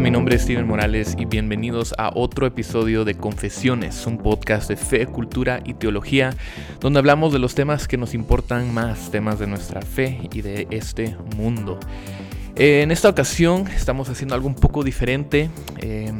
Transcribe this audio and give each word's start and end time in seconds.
Mi 0.00 0.10
nombre 0.10 0.36
es 0.36 0.42
Steven 0.42 0.66
Morales 0.66 1.14
y 1.18 1.26
bienvenidos 1.26 1.94
a 1.98 2.10
otro 2.14 2.46
episodio 2.46 3.04
de 3.04 3.16
Confesiones, 3.16 4.06
un 4.06 4.16
podcast 4.16 4.66
de 4.70 4.78
fe, 4.78 5.06
cultura 5.06 5.60
y 5.62 5.74
teología, 5.74 6.34
donde 6.80 7.00
hablamos 7.00 7.34
de 7.34 7.38
los 7.38 7.54
temas 7.54 7.86
que 7.86 7.98
nos 7.98 8.14
importan 8.14 8.72
más, 8.72 9.10
temas 9.10 9.38
de 9.38 9.46
nuestra 9.46 9.82
fe 9.82 10.18
y 10.32 10.40
de 10.40 10.66
este 10.70 11.16
mundo. 11.36 11.78
En 12.56 12.90
esta 12.90 13.10
ocasión 13.10 13.68
estamos 13.68 14.08
haciendo 14.08 14.34
algo 14.34 14.48
un 14.48 14.54
poco 14.54 14.82
diferente. 14.84 15.50
Eh, 15.82 16.10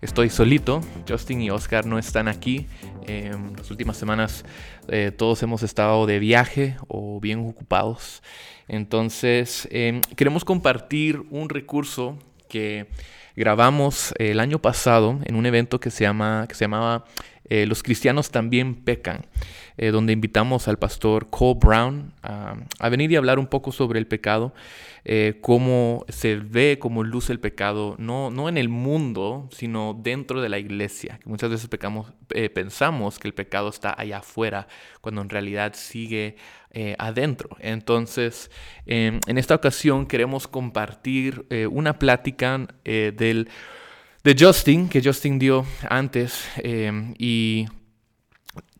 estoy 0.00 0.30
solito, 0.30 0.80
Justin 1.08 1.42
y 1.42 1.50
Oscar 1.50 1.84
no 1.84 1.98
están 1.98 2.28
aquí. 2.28 2.68
En 3.08 3.54
las 3.56 3.72
últimas 3.72 3.96
semanas 3.96 4.44
eh, 4.86 5.10
todos 5.10 5.42
hemos 5.42 5.64
estado 5.64 6.06
de 6.06 6.20
viaje 6.20 6.76
o 6.86 7.18
bien 7.18 7.40
ocupados. 7.40 8.22
Entonces 8.68 9.66
eh, 9.72 10.00
queremos 10.14 10.44
compartir 10.44 11.22
un 11.30 11.48
recurso 11.48 12.18
que 12.48 12.86
grabamos 13.36 14.14
el 14.18 14.40
año 14.40 14.60
pasado 14.60 15.20
en 15.24 15.36
un 15.36 15.46
evento 15.46 15.78
que 15.78 15.90
se, 15.90 16.04
llama, 16.04 16.46
que 16.48 16.54
se 16.54 16.64
llamaba 16.64 17.04
eh, 17.48 17.66
Los 17.66 17.82
cristianos 17.82 18.30
también 18.30 18.74
pecan, 18.74 19.26
eh, 19.76 19.90
donde 19.90 20.12
invitamos 20.12 20.66
al 20.66 20.78
pastor 20.78 21.28
Cole 21.30 21.58
Brown 21.60 22.12
a, 22.22 22.88
venir 22.88 23.12
y 23.12 23.16
hablar 23.16 23.38
un 23.38 23.46
poco 23.46 23.70
sobre 23.70 24.00
el 24.00 24.06
pecado, 24.06 24.52
eh, 25.04 25.38
cómo 25.42 26.04
se 26.08 26.36
ve, 26.36 26.78
cómo 26.80 27.04
luce 27.04 27.32
el 27.32 27.38
pecado, 27.38 27.94
no, 27.98 28.30
no 28.30 28.48
en 28.48 28.58
el 28.58 28.68
mundo, 28.68 29.48
sino 29.52 29.96
dentro 30.02 30.40
de 30.40 30.48
la 30.48 30.58
iglesia. 30.58 31.20
Muchas 31.24 31.50
veces 31.50 31.68
pecamos, 31.68 32.12
pensamos 32.52 33.20
que 33.20 33.28
el 33.28 33.34
pecado 33.34 33.68
está 33.68 33.94
allá 33.96 34.18
afuera, 34.18 34.66
cuando 35.00 35.20
en 35.20 35.28
realidad 35.28 35.74
sigue 35.76 36.36
adentro. 36.98 37.56
Entonces, 37.60 38.50
em, 38.86 39.20
en 39.26 39.38
esta 39.38 39.54
ocasión 39.54 40.06
queremos 40.06 40.46
compartir 40.46 41.46
una 41.70 41.98
plática 41.98 42.66
del 42.84 43.48
de 44.26 44.34
Justin, 44.36 44.88
que 44.88 45.00
Justin 45.00 45.38
dio 45.38 45.64
antes, 45.88 46.48
eh, 46.56 47.14
y 47.16 47.66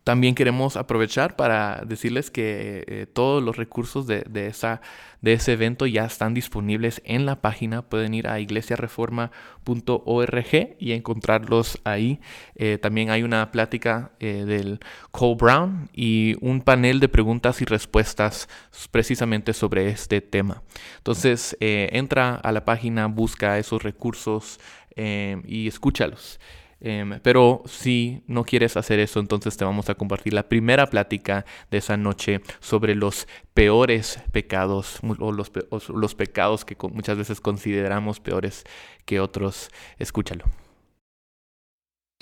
también 0.07 0.35
queremos 0.35 0.77
aprovechar 0.77 1.35
para 1.35 1.83
decirles 1.85 2.31
que 2.31 2.85
eh, 2.87 3.07
todos 3.11 3.43
los 3.43 3.57
recursos 3.57 4.07
de, 4.07 4.23
esa, 4.47 4.79
de 5.21 5.33
ese 5.33 5.51
evento 5.51 5.85
ya 5.85 6.05
están 6.05 6.33
disponibles 6.33 7.01
en 7.03 7.25
la 7.25 7.41
página. 7.41 7.81
Pueden 7.81 8.13
ir 8.13 8.29
a 8.29 8.39
iglesiareforma.org 8.39 10.77
y 10.79 10.93
encontrarlos 10.93 11.81
ahí. 11.83 12.21
Eh, 12.55 12.77
también 12.81 13.09
hay 13.09 13.23
una 13.23 13.51
plática 13.51 14.11
del 14.21 14.79
Cole 15.11 15.35
Brown 15.35 15.89
y 15.91 16.37
un 16.39 16.61
panel 16.61 17.01
de 17.01 17.09
preguntas 17.09 17.61
y 17.61 17.65
respuestas 17.65 18.47
precisamente 18.91 19.51
sobre 19.51 19.89
este 19.89 20.21
tema. 20.21 20.63
Entonces, 20.99 21.57
entra 21.59 22.35
a 22.35 22.53
la 22.53 22.63
página, 22.63 23.07
busca 23.07 23.59
esos 23.59 23.83
recursos. 23.83 24.57
Y 24.95 25.67
escúchalos. 25.67 26.39
Em, 26.79 27.19
pero 27.21 27.63
si 27.65 28.21
no 28.27 28.43
quieres 28.43 28.77
hacer 28.77 28.99
eso, 28.99 29.19
entonces 29.19 29.57
te 29.57 29.65
vamos 29.65 29.89
a 29.89 29.95
compartir 29.95 30.33
la 30.33 30.47
primera 30.47 30.87
plática 30.87 31.45
de 31.71 31.79
esa 31.79 31.97
noche 31.97 32.41
sobre 32.59 32.93
los 32.93 33.27
peores 33.53 34.19
pecados 34.31 34.99
o 35.19 35.31
los, 35.31 36.15
pecados 36.15 36.65
que 36.65 36.77
muchas 36.89 37.17
veces 37.17 37.41
consideramos 37.41 38.19
peores 38.19 38.63
que 39.05 39.19
otros. 39.19 39.69
Escúchalo. 39.97 40.45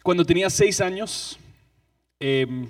Cuando 0.04 0.26
tenía 0.26 0.50
seis 0.50 0.80
años, 0.80 1.38
em, 2.20 2.68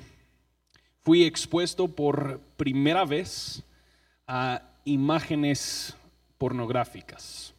fui 1.03 1.23
expuesto 1.23 1.87
por 1.87 2.39
primera 2.57 3.05
vez 3.05 3.63
a 4.25 4.61
imágenes 4.85 5.95
pornográficas. 6.37 7.53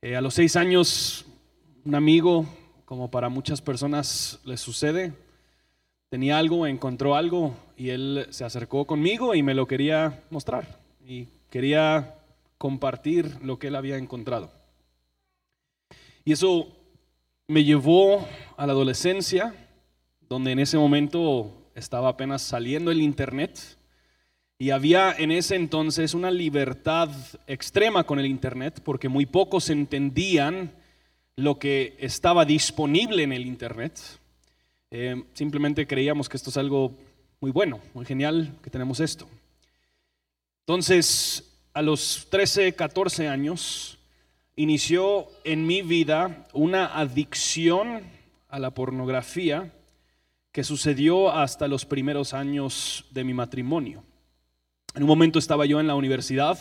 Eh, 0.00 0.14
a 0.14 0.20
los 0.20 0.34
seis 0.34 0.54
años 0.54 1.26
un 1.84 1.94
amigo, 1.94 2.46
como 2.86 3.10
para 3.10 3.28
muchas 3.28 3.60
personas 3.60 4.38
les 4.44 4.60
sucede, 4.60 5.12
tenía 6.08 6.38
algo, 6.38 6.68
encontró 6.68 7.16
algo 7.16 7.54
y 7.76 7.90
él 7.90 8.26
se 8.30 8.44
acercó 8.44 8.86
conmigo 8.86 9.34
y 9.34 9.42
me 9.42 9.54
lo 9.54 9.66
quería 9.66 10.22
mostrar 10.30 10.78
y 11.04 11.28
quería 11.50 12.14
compartir 12.58 13.38
lo 13.42 13.58
que 13.58 13.66
él 13.68 13.74
había 13.74 13.98
encontrado. 13.98 14.52
Y 16.24 16.32
eso 16.32 16.68
me 17.48 17.64
llevó 17.64 18.26
a 18.56 18.66
la 18.66 18.72
adolescencia, 18.72 19.54
donde 20.28 20.52
en 20.52 20.60
ese 20.60 20.78
momento 20.78 21.52
estaba 21.74 22.08
apenas 22.08 22.42
saliendo 22.42 22.92
el 22.92 23.02
Internet 23.02 23.76
y 24.58 24.70
había 24.70 25.12
en 25.12 25.32
ese 25.32 25.56
entonces 25.56 26.14
una 26.14 26.30
libertad 26.30 27.10
extrema 27.48 28.04
con 28.04 28.20
el 28.20 28.26
Internet 28.26 28.80
porque 28.84 29.08
muy 29.08 29.26
pocos 29.26 29.70
entendían 29.70 30.72
lo 31.36 31.58
que 31.58 31.96
estaba 31.98 32.46
disponible 32.46 33.22
en 33.22 33.32
el 33.32 33.46
Internet. 33.46 34.00
Eh, 34.90 35.22
simplemente 35.34 35.86
creíamos 35.86 36.28
que 36.28 36.38
esto 36.38 36.50
es 36.50 36.56
algo 36.56 36.96
muy 37.40 37.50
bueno, 37.50 37.80
muy 37.92 38.06
genial, 38.06 38.56
que 38.62 38.70
tenemos 38.70 39.00
esto. 39.00 39.28
Entonces, 40.60 41.58
a 41.74 41.82
los 41.82 42.26
13, 42.30 42.74
14 42.74 43.28
años, 43.28 43.98
inició 44.56 45.28
en 45.44 45.66
mi 45.66 45.82
vida 45.82 46.46
una 46.54 46.98
adicción 46.98 48.00
a 48.48 48.58
la 48.58 48.70
pornografía 48.70 49.72
que 50.52 50.64
sucedió 50.64 51.30
hasta 51.30 51.68
los 51.68 51.84
primeros 51.84 52.32
años 52.32 53.04
de 53.10 53.24
mi 53.24 53.34
matrimonio. 53.34 54.02
En 54.94 55.02
un 55.02 55.08
momento 55.08 55.38
estaba 55.38 55.66
yo 55.66 55.78
en 55.78 55.86
la 55.86 55.94
universidad 55.94 56.58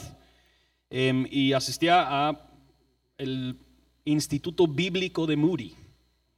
em, 0.89 1.25
y 1.31 1.53
asistía 1.53 2.05
a 2.05 2.49
el 3.17 3.57
Instituto 4.07 4.67
Bíblico 4.67 5.25
de 5.25 5.35
Moody, 5.35 5.73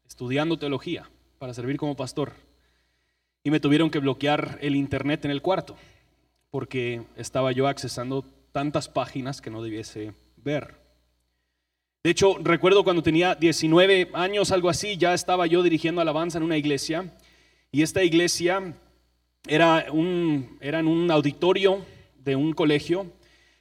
estudiando 0.07 0.57
teología 0.57 1.09
para 1.37 1.53
servir 1.53 1.75
como 1.75 1.97
pastor. 1.97 2.31
Y 3.43 3.51
me 3.51 3.59
tuvieron 3.59 3.89
que 3.89 3.99
bloquear 3.99 4.57
el 4.61 4.75
internet 4.77 5.25
en 5.25 5.31
el 5.31 5.41
cuarto, 5.41 5.75
porque 6.49 7.03
estaba 7.17 7.51
yo 7.51 7.67
accesando 7.67 8.23
tantas 8.53 8.87
páginas 8.87 9.41
que 9.41 9.49
no 9.49 9.61
debiese 9.61 10.13
ver. 10.37 10.75
De 12.05 12.11
hecho, 12.11 12.37
recuerdo 12.41 12.85
cuando 12.85 13.03
tenía 13.03 13.35
19 13.35 14.11
años, 14.13 14.53
algo 14.53 14.69
así, 14.69 14.95
ya 14.95 15.13
estaba 15.13 15.45
yo 15.45 15.61
dirigiendo 15.61 15.99
alabanza 15.99 16.37
en 16.37 16.45
una 16.45 16.55
iglesia, 16.55 17.13
y 17.69 17.81
esta 17.81 18.01
iglesia 18.01 18.75
era, 19.45 19.87
un, 19.91 20.57
era 20.61 20.79
en 20.79 20.87
un 20.87 21.11
auditorio 21.11 21.85
de 22.23 22.37
un 22.37 22.53
colegio, 22.53 23.11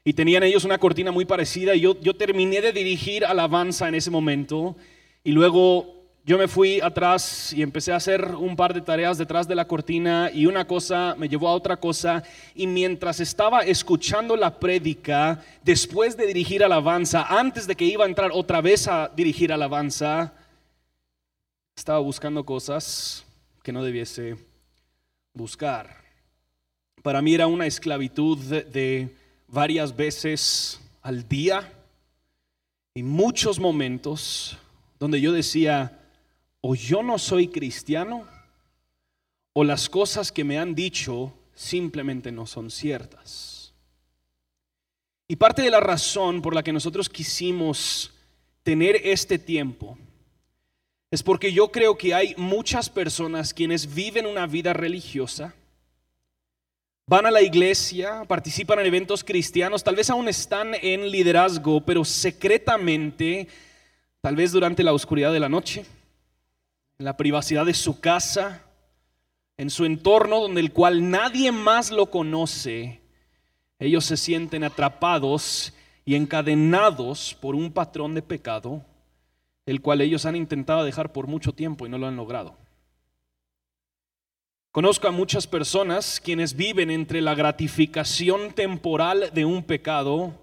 y 0.06 0.12
tenían 0.12 0.44
ellos 0.44 0.64
una 0.64 0.78
cortina 0.78 1.10
muy 1.10 1.24
parecida 1.24 1.74
y 1.74 1.80
yo, 1.80 2.00
yo 2.00 2.14
terminé 2.14 2.60
de 2.60 2.72
dirigir 2.72 3.24
alabanza 3.24 3.88
en 3.88 3.96
ese 3.96 4.08
momento 4.08 4.76
y 5.24 5.32
luego 5.32 5.96
yo 6.24 6.38
me 6.38 6.46
fui 6.46 6.80
atrás 6.80 7.52
y 7.52 7.60
empecé 7.60 7.90
a 7.90 7.96
hacer 7.96 8.36
un 8.36 8.54
par 8.54 8.72
de 8.72 8.82
tareas 8.82 9.18
detrás 9.18 9.48
de 9.48 9.56
la 9.56 9.66
cortina 9.66 10.30
y 10.32 10.46
una 10.46 10.64
cosa 10.64 11.16
me 11.18 11.28
llevó 11.28 11.48
a 11.48 11.54
otra 11.54 11.78
cosa 11.78 12.22
y 12.54 12.68
mientras 12.68 13.18
estaba 13.18 13.62
escuchando 13.62 14.36
la 14.36 14.60
prédica, 14.60 15.42
después 15.64 16.16
de 16.16 16.28
dirigir 16.28 16.62
alabanza, 16.62 17.26
antes 17.28 17.66
de 17.66 17.74
que 17.74 17.84
iba 17.84 18.04
a 18.04 18.08
entrar 18.08 18.30
otra 18.32 18.60
vez 18.60 18.86
a 18.86 19.08
dirigir 19.08 19.52
alabanza, 19.52 20.34
estaba 21.76 21.98
buscando 21.98 22.44
cosas 22.44 23.26
que 23.64 23.72
no 23.72 23.82
debiese 23.82 24.36
buscar. 25.34 25.96
Para 27.02 27.20
mí 27.20 27.34
era 27.34 27.48
una 27.48 27.66
esclavitud 27.66 28.38
de 28.38 29.25
varias 29.48 29.94
veces 29.94 30.80
al 31.02 31.28
día 31.28 31.72
y 32.94 33.02
muchos 33.02 33.58
momentos 33.58 34.56
donde 34.98 35.20
yo 35.20 35.32
decía, 35.32 36.00
o 36.60 36.74
yo 36.74 37.02
no 37.02 37.18
soy 37.18 37.48
cristiano, 37.48 38.26
o 39.52 39.64
las 39.64 39.88
cosas 39.88 40.32
que 40.32 40.44
me 40.44 40.58
han 40.58 40.74
dicho 40.74 41.32
simplemente 41.54 42.32
no 42.32 42.47
son 42.47 42.71
ciertas. 42.71 43.72
Y 45.28 45.36
parte 45.36 45.62
de 45.62 45.71
la 45.71 45.80
razón 45.80 46.41
por 46.41 46.54
la 46.54 46.62
que 46.62 46.72
nosotros 46.72 47.09
quisimos 47.09 48.12
tener 48.62 49.00
este 49.04 49.38
tiempo 49.38 49.98
es 51.10 51.22
porque 51.22 51.53
yo 51.53 51.71
creo 51.71 51.97
que 51.97 52.15
hay 52.15 52.34
muchas 52.36 52.91
personas 52.91 53.54
quienes 53.54 53.94
viven 53.94 54.26
una 54.26 54.47
vida 54.47 54.72
religiosa, 54.72 55.54
van 57.08 57.24
a 57.24 57.30
la 57.30 57.41
iglesia, 57.41 58.24
participan 58.26 58.80
en 58.80 58.86
eventos 58.86 59.22
cristianos, 59.22 59.84
tal 59.84 59.94
vez 59.94 60.10
aún 60.10 60.28
están 60.28 60.74
en 60.74 61.08
liderazgo, 61.08 61.80
pero 61.80 62.04
secretamente, 62.04 63.47
tal 64.20 64.34
vez 64.34 64.50
durante 64.50 64.82
la 64.82 64.92
oscuridad 64.92 65.32
de 65.32 65.38
la 65.38 65.48
noche, 65.48 65.86
en 66.98 67.04
la 67.04 67.16
privacidad 67.16 67.64
de 67.64 67.74
su 67.74 68.00
casa, 68.00 68.64
en 69.56 69.70
su 69.70 69.84
entorno 69.84 70.41
donde 70.41 70.60
el 70.60 70.72
cual 70.72 71.08
nadie 71.08 71.53
más 71.53 71.92
lo 71.92 72.06
conoce, 72.06 73.00
ellos 73.78 74.04
se 74.04 74.16
sienten 74.16 74.64
atrapados 74.64 75.74
y 76.04 76.16
encadenados 76.16 77.36
por 77.41 77.54
un 77.54 77.72
patrón 77.72 78.14
de 78.14 78.22
pecado, 78.22 78.84
el 79.64 79.80
cual 79.80 80.00
ellos 80.00 80.26
han 80.26 80.34
intentado 80.34 80.82
dejar 80.82 81.12
por 81.12 81.28
mucho 81.28 81.52
tiempo 81.52 81.86
y 81.86 81.88
no 81.88 81.98
lo 81.98 82.09
han 82.09 82.16
logrado. 82.16 82.56
Conozco 84.76 85.08
a 85.08 85.10
muchas 85.10 85.46
personas 85.46 86.20
quienes 86.20 86.54
viven 86.54 86.90
entre 86.90 87.22
la 87.22 87.34
gratificación 87.34 88.52
temporal 88.52 89.30
de 89.32 89.46
un 89.46 89.62
pecado 89.62 90.34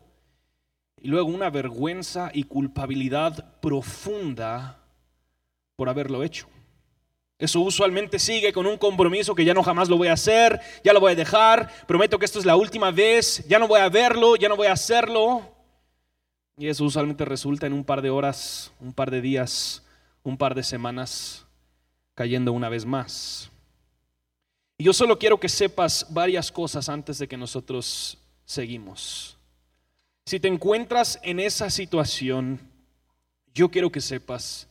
y 1.00 1.08
luego 1.10 1.30
una 1.30 1.52
vergüenza 1.52 2.32
y 2.34 2.46
culpabilidad 2.46 3.60
profunda 3.62 4.80
por 5.76 5.88
haberlo 5.88 6.24
hecho. 6.24 6.48
Eso 7.38 7.60
usualmente 7.60 8.18
sigue 8.18 8.52
con 8.52 8.66
un 8.66 8.80
compromiso 8.80 9.36
que 9.36 9.46
ya 9.46 9.54
no 9.54 9.62
jamás 9.62 9.88
lo 9.88 9.98
voy 9.98 10.08
a 10.08 10.14
hacer, 10.14 10.60
ya 10.84 10.94
lo 10.94 11.00
voy 11.00 11.12
a 11.12 11.16
dejar, 11.16 11.70
prometo 11.86 12.18
que 12.18 12.26
esto 12.26 12.40
es 12.40 12.46
la 12.46 12.56
última 12.56 12.90
vez, 12.90 13.46
ya 13.48 13.60
no 13.60 13.68
voy 13.68 13.82
a 13.82 13.90
verlo, 13.90 14.36
ya 14.36 14.50
no 14.50 14.58
voy 14.58 14.66
a 14.66 14.74
hacerlo. 14.74 15.44
Y 16.58 16.70
eso 16.70 16.86
usualmente 16.86 17.24
resulta 17.24 17.68
en 17.68 17.74
un 17.74 17.84
par 17.84 18.02
de 18.02 18.10
horas, 18.10 18.74
un 18.80 18.94
par 18.94 19.12
de 19.12 19.22
días, 19.22 19.86
un 20.24 20.40
par 20.40 20.56
de 20.56 20.64
semanas 20.64 21.46
cayendo 22.16 22.52
una 22.52 22.70
vez 22.70 22.84
más. 22.84 23.53
Y 24.78 24.86
yo 24.86 24.94
solo 24.94 25.20
quiero 25.20 25.40
que 25.40 25.50
sepas 25.50 26.08
varias 26.10 26.52
cosas 26.52 26.90
antes 26.90 27.20
de 27.20 27.28
que 27.28 27.38
nosotros 27.38 28.18
seguimos. 28.46 29.38
Si 30.26 30.40
te 30.40 30.48
encuentras 30.48 31.20
en 31.24 31.40
esa 31.40 31.70
situación, 31.70 32.60
yo 33.54 33.70
quiero 33.70 33.92
que 33.92 34.02
sepas 34.02 34.68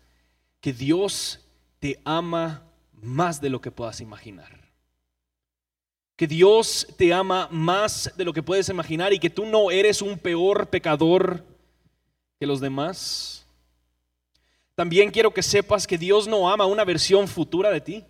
que 0.60 0.72
Dios 0.72 1.40
te 1.78 2.00
ama 2.04 2.62
más 3.00 3.40
de 3.40 3.50
lo 3.50 3.60
que 3.60 3.70
puedas 3.70 4.00
imaginar. 4.00 4.60
Que 6.16 6.26
Dios 6.26 6.86
te 6.96 7.12
ama 7.12 7.48
más 7.50 8.12
de 8.16 8.24
lo 8.24 8.32
que 8.32 8.42
puedes 8.42 8.68
imaginar 8.68 9.12
y 9.12 9.18
que 9.18 9.30
tú 9.30 9.44
no 9.44 9.70
eres 9.70 10.02
un 10.02 10.18
peor 10.18 10.68
pecador 10.68 11.44
que 12.38 12.46
los 12.46 12.60
demás. 12.60 13.44
También 14.74 15.10
quiero 15.10 15.34
que 15.34 15.42
sepas 15.42 15.86
que 15.86 15.98
Dios 15.98 16.28
no 16.28 16.50
ama 16.50 16.66
una 16.66 16.84
versión 16.84 17.28
futura 17.28 17.70
de 17.70 17.80
ti. 17.80 18.04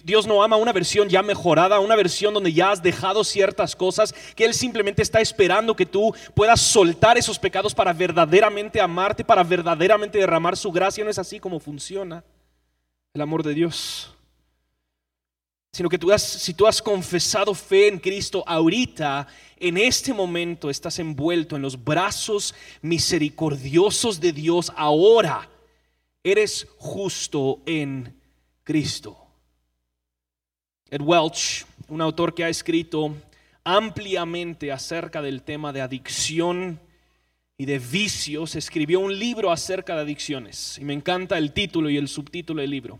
Dios 0.00 0.26
no 0.26 0.42
ama 0.42 0.56
una 0.56 0.72
versión 0.72 1.10
ya 1.10 1.22
mejorada, 1.22 1.78
una 1.78 1.96
versión 1.96 2.32
donde 2.32 2.54
ya 2.54 2.70
has 2.70 2.82
dejado 2.82 3.24
ciertas 3.24 3.76
cosas, 3.76 4.14
que 4.34 4.46
Él 4.46 4.54
simplemente 4.54 5.02
está 5.02 5.20
esperando 5.20 5.76
que 5.76 5.84
tú 5.84 6.14
puedas 6.34 6.62
soltar 6.62 7.18
esos 7.18 7.38
pecados 7.38 7.74
para 7.74 7.92
verdaderamente 7.92 8.80
amarte, 8.80 9.22
para 9.22 9.44
verdaderamente 9.44 10.16
derramar 10.16 10.56
su 10.56 10.72
gracia. 10.72 11.04
No 11.04 11.10
es 11.10 11.18
así 11.18 11.38
como 11.38 11.60
funciona 11.60 12.24
el 13.12 13.20
amor 13.20 13.42
de 13.42 13.52
Dios. 13.52 14.10
Sino 15.72 15.90
que 15.90 15.98
tú 15.98 16.10
has, 16.10 16.22
si 16.22 16.54
tú 16.54 16.66
has 16.66 16.80
confesado 16.80 17.54
fe 17.54 17.88
en 17.88 17.98
Cristo 17.98 18.42
ahorita, 18.46 19.26
en 19.58 19.76
este 19.76 20.14
momento 20.14 20.70
estás 20.70 20.98
envuelto 21.00 21.54
en 21.54 21.60
los 21.60 21.82
brazos 21.82 22.54
misericordiosos 22.80 24.20
de 24.20 24.32
Dios 24.32 24.72
ahora. 24.74 25.50
Eres 26.24 26.66
justo 26.78 27.60
en 27.66 28.18
Cristo. 28.64 29.21
Ed 30.92 31.00
Welch, 31.00 31.64
un 31.88 32.02
autor 32.02 32.34
que 32.34 32.44
ha 32.44 32.50
escrito 32.50 33.16
ampliamente 33.64 34.70
acerca 34.70 35.22
del 35.22 35.42
tema 35.42 35.72
de 35.72 35.80
adicción 35.80 36.78
y 37.56 37.64
de 37.64 37.78
vicios, 37.78 38.56
escribió 38.56 39.00
un 39.00 39.18
libro 39.18 39.50
acerca 39.50 39.94
de 39.94 40.02
adicciones. 40.02 40.76
Y 40.76 40.84
me 40.84 40.92
encanta 40.92 41.38
el 41.38 41.54
título 41.54 41.88
y 41.88 41.96
el 41.96 42.08
subtítulo 42.08 42.60
del 42.60 42.68
libro. 42.68 42.98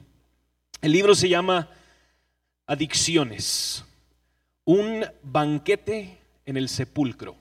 El 0.80 0.92
libro 0.92 1.14
se 1.14 1.28
llama 1.28 1.68
Adicciones, 2.66 3.84
un 4.64 5.04
banquete 5.22 6.16
en 6.46 6.56
el 6.56 6.70
sepulcro. 6.70 7.36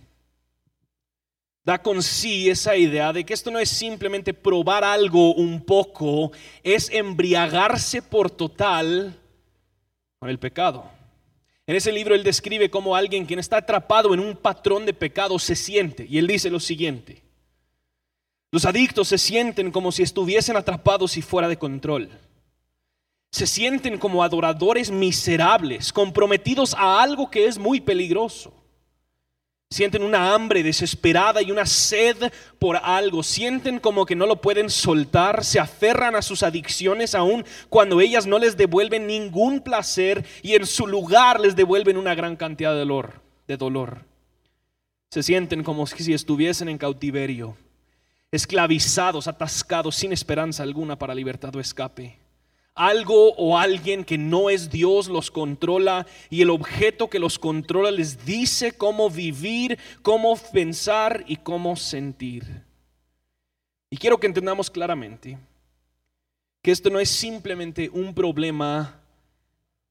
Da 1.63 1.81
con 1.81 2.04
sí 2.04 2.50
esa 2.50 2.75
idea 2.75 3.13
de 3.13 3.24
que 3.24 3.33
esto 3.33 3.51
no 3.51 3.59
es 3.59 3.69
simplemente 3.69 4.33
probar 4.33 4.83
algo 4.83 5.33
un 5.33 5.63
poco, 5.63 6.33
es 6.62 6.89
embriagarse 6.89 8.01
por 8.01 8.30
total 8.30 9.18
con 10.21 10.29
el 10.29 10.38
pecado. 10.38 10.85
En 11.65 11.75
ese 11.75 11.91
libro 11.91 12.13
él 12.13 12.23
describe 12.23 12.69
cómo 12.69 12.95
alguien 12.95 13.25
quien 13.25 13.39
está 13.39 13.57
atrapado 13.57 14.13
en 14.13 14.19
un 14.19 14.35
patrón 14.35 14.85
de 14.85 14.94
pecado 14.94 15.39
se 15.39 15.56
siente. 15.56 16.06
Y 16.07 16.19
él 16.19 16.27
dice 16.27 16.51
lo 16.51 16.59
siguiente. 16.59 17.23
Los 18.51 18.65
adictos 18.65 19.07
se 19.07 19.18
sienten 19.18 19.71
como 19.71 19.91
si 19.91 20.03
estuviesen 20.03 20.57
atrapados 20.57 21.18
y 21.18 21.23
fuera 21.23 21.47
de 21.47 21.57
control. 21.57 22.07
Se 23.31 23.47
sienten 23.47 23.97
como 23.97 24.23
adoradores 24.23 24.91
miserables, 24.91 25.91
comprometidos 25.91 26.75
a 26.75 27.01
algo 27.01 27.31
que 27.31 27.47
es 27.47 27.57
muy 27.57 27.81
peligroso. 27.81 28.53
Sienten 29.71 30.03
una 30.03 30.33
hambre 30.33 30.63
desesperada 30.63 31.41
y 31.41 31.50
una 31.50 31.65
sed 31.65 32.18
por 32.59 32.75
algo. 32.75 33.23
Sienten 33.23 33.79
como 33.79 34.06
que 34.06 34.18
no 34.18 34.25
lo 34.25 34.41
pueden 34.41 34.69
soltar. 34.69 35.45
Se 35.45 35.62
aferran 35.62 36.13
a 36.13 36.21
sus 36.21 36.44
adicciones 36.44 37.15
aún 37.15 37.45
cuando 37.69 38.01
ellas 38.01 38.27
no 38.27 38.38
les 38.38 38.57
devuelven 38.57 39.07
ningún 39.07 39.62
placer 39.62 40.25
y 40.44 40.56
en 40.56 40.65
su 40.65 40.88
lugar 40.88 41.39
les 41.39 41.56
devuelven 41.56 41.95
una 41.95 42.13
gran 42.15 42.35
cantidad 42.35 42.73
de 42.73 42.79
dolor. 42.79 43.21
De 43.47 43.56
dolor. 43.56 44.00
Se 45.09 45.23
sienten 45.23 45.63
como 45.63 45.88
si 45.88 46.13
estuviesen 46.13 46.68
en 46.68 46.77
cautiverio, 46.77 47.56
esclavizados, 48.29 49.27
atascados, 49.27 49.95
sin 49.95 50.12
esperanza 50.12 50.63
alguna 50.63 50.97
para 50.97 51.15
libertad 51.15 51.56
o 51.56 51.62
escape 51.62 52.20
algo 52.75 53.33
o 53.33 53.57
alguien 53.57 54.03
que 54.03 54.18
no 54.18 54.50
es 54.50 54.69
Dios 54.69 55.07
los 55.07 55.29
controla 55.29 56.07
y 56.29 56.41
el 56.41 56.50
objeto 56.50 57.09
que 57.09 57.19
los 57.19 57.38
controla 57.38 57.91
les 57.91 58.25
dice 58.25 58.73
cómo 58.73 59.09
vivir, 59.09 59.77
cómo 60.01 60.38
pensar 60.38 61.23
y 61.27 61.38
cómo 61.38 61.75
sentir. 61.75 62.63
Y 63.89 63.97
quiero 63.97 64.19
que 64.19 64.27
entendamos 64.27 64.69
claramente 64.69 65.38
que 66.62 66.71
esto 66.71 66.89
no 66.89 67.00
es 67.00 67.09
simplemente 67.09 67.89
un 67.89 68.13
problema 68.13 69.01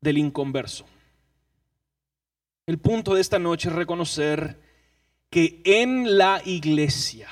del 0.01 0.19
inconverso. 0.19 0.87
El 2.67 2.79
punto 2.79 3.15
de 3.15 3.21
esta 3.21 3.39
noche 3.39 3.69
es 3.69 3.75
reconocer 3.75 4.59
que 5.29 5.61
en 5.65 6.17
la 6.17 6.41
iglesia, 6.45 7.29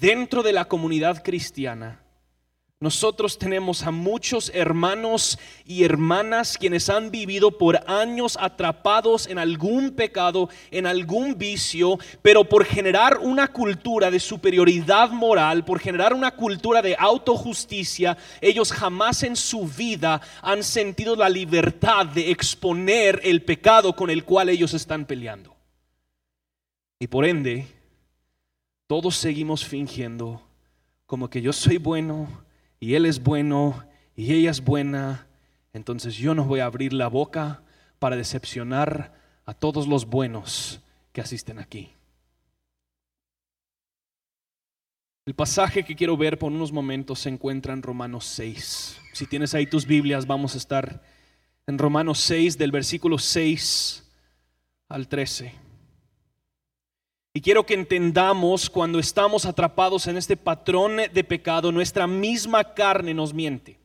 dentro 0.00 0.42
de 0.42 0.52
la 0.52 0.64
comunidad 0.66 1.22
cristiana, 1.22 2.02
nosotros 2.80 3.38
tenemos 3.38 3.82
a 3.82 3.90
muchos 3.90 4.52
hermanos 4.54 5.36
y 5.64 5.82
hermanas 5.82 6.56
quienes 6.56 6.88
han 6.88 7.10
vivido 7.10 7.58
por 7.58 7.80
años 7.90 8.38
atrapados 8.40 9.26
en 9.26 9.38
algún 9.38 9.90
pecado, 9.90 10.48
en 10.70 10.86
algún 10.86 11.36
vicio, 11.36 11.98
pero 12.22 12.44
por 12.44 12.64
generar 12.64 13.18
una 13.18 13.48
cultura 13.48 14.12
de 14.12 14.20
superioridad 14.20 15.10
moral, 15.10 15.64
por 15.64 15.80
generar 15.80 16.14
una 16.14 16.30
cultura 16.30 16.80
de 16.80 16.94
autojusticia, 16.96 18.16
ellos 18.40 18.70
jamás 18.70 19.24
en 19.24 19.34
su 19.34 19.66
vida 19.66 20.20
han 20.40 20.62
sentido 20.62 21.16
la 21.16 21.28
libertad 21.28 22.06
de 22.06 22.30
exponer 22.30 23.20
el 23.24 23.42
pecado 23.42 23.96
con 23.96 24.08
el 24.08 24.22
cual 24.22 24.50
ellos 24.50 24.72
están 24.72 25.04
peleando. 25.04 25.56
Y 27.00 27.08
por 27.08 27.24
ende, 27.24 27.66
todos 28.86 29.16
seguimos 29.16 29.64
fingiendo 29.64 30.40
como 31.06 31.28
que 31.28 31.42
yo 31.42 31.52
soy 31.52 31.78
bueno 31.78 32.46
y 32.80 32.94
Él 32.94 33.06
es 33.06 33.22
bueno 33.22 33.84
y 34.16 34.32
ella 34.32 34.50
es 34.50 34.64
buena, 34.64 35.26
entonces 35.72 36.16
yo 36.16 36.34
no 36.34 36.44
voy 36.44 36.60
a 36.60 36.66
abrir 36.66 36.92
la 36.92 37.08
boca 37.08 37.62
para 37.98 38.16
decepcionar 38.16 39.12
a 39.44 39.54
todos 39.54 39.86
los 39.86 40.06
buenos 40.06 40.80
que 41.12 41.20
asisten 41.20 41.58
aquí. 41.58 41.92
El 45.24 45.34
pasaje 45.34 45.84
que 45.84 45.94
quiero 45.94 46.16
ver 46.16 46.38
por 46.38 46.50
unos 46.50 46.72
momentos 46.72 47.20
se 47.20 47.28
encuentra 47.28 47.74
en 47.74 47.82
Romanos 47.82 48.24
6. 48.24 48.98
Si 49.12 49.26
tienes 49.26 49.54
ahí 49.54 49.66
tus 49.66 49.86
Biblias, 49.86 50.26
vamos 50.26 50.54
a 50.54 50.58
estar 50.58 51.02
en 51.66 51.78
Romanos 51.78 52.18
6 52.20 52.56
del 52.56 52.72
versículo 52.72 53.18
6 53.18 54.04
al 54.88 55.06
13. 55.06 55.67
Y 57.38 57.40
quiero 57.40 57.64
que 57.64 57.74
entendamos 57.74 58.68
cuando 58.68 58.98
estamos 58.98 59.46
atrapados 59.46 60.08
en 60.08 60.16
este 60.16 60.36
patrón 60.36 60.96
de 60.96 61.22
pecado, 61.22 61.70
nuestra 61.70 62.08
misma 62.08 62.74
carne 62.74 63.14
nos 63.14 63.32
miente. 63.32 63.78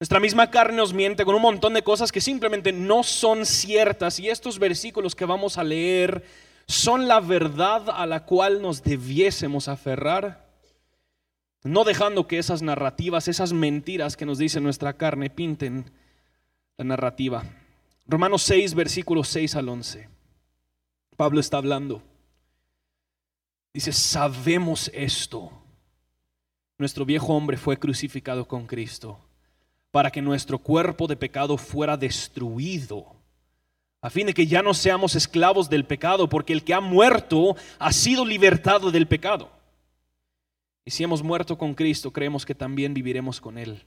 Nuestra 0.00 0.18
misma 0.18 0.50
carne 0.50 0.78
nos 0.78 0.94
miente 0.94 1.26
con 1.26 1.34
un 1.34 1.42
montón 1.42 1.74
de 1.74 1.82
cosas 1.82 2.10
que 2.10 2.22
simplemente 2.22 2.72
no 2.72 3.02
son 3.02 3.44
ciertas 3.44 4.18
y 4.18 4.30
estos 4.30 4.58
versículos 4.58 5.14
que 5.14 5.26
vamos 5.26 5.58
a 5.58 5.62
leer 5.62 6.24
son 6.66 7.06
la 7.06 7.20
verdad 7.20 7.90
a 7.90 8.06
la 8.06 8.24
cual 8.24 8.62
nos 8.62 8.82
debiésemos 8.82 9.68
aferrar, 9.68 10.48
no 11.64 11.84
dejando 11.84 12.26
que 12.28 12.38
esas 12.38 12.62
narrativas, 12.62 13.28
esas 13.28 13.52
mentiras 13.52 14.16
que 14.16 14.24
nos 14.24 14.38
dice 14.38 14.58
nuestra 14.58 14.94
carne 14.94 15.28
pinten 15.28 15.90
la 16.78 16.84
narrativa. 16.86 17.44
Romanos 18.06 18.42
6, 18.44 18.72
versículos 18.72 19.28
6 19.28 19.54
al 19.54 19.68
11. 19.68 20.08
Pablo 21.18 21.38
está 21.38 21.58
hablando. 21.58 22.02
Dice, 23.72 23.92
sabemos 23.92 24.90
esto. 24.92 25.50
Nuestro 26.78 27.04
viejo 27.04 27.34
hombre 27.34 27.56
fue 27.56 27.78
crucificado 27.78 28.46
con 28.46 28.66
Cristo 28.66 29.18
para 29.92 30.10
que 30.10 30.22
nuestro 30.22 30.58
cuerpo 30.58 31.06
de 31.06 31.16
pecado 31.16 31.56
fuera 31.56 31.96
destruido, 31.96 33.14
a 34.00 34.10
fin 34.10 34.26
de 34.26 34.34
que 34.34 34.46
ya 34.46 34.62
no 34.62 34.74
seamos 34.74 35.14
esclavos 35.14 35.68
del 35.68 35.84
pecado, 35.84 36.28
porque 36.28 36.54
el 36.54 36.64
que 36.64 36.74
ha 36.74 36.80
muerto 36.80 37.54
ha 37.78 37.92
sido 37.92 38.24
libertado 38.24 38.90
del 38.90 39.06
pecado. 39.06 39.50
Y 40.84 40.90
si 40.90 41.04
hemos 41.04 41.22
muerto 41.22 41.56
con 41.56 41.74
Cristo, 41.74 42.10
creemos 42.10 42.44
que 42.44 42.54
también 42.54 42.94
viviremos 42.94 43.40
con 43.40 43.58
Él. 43.58 43.84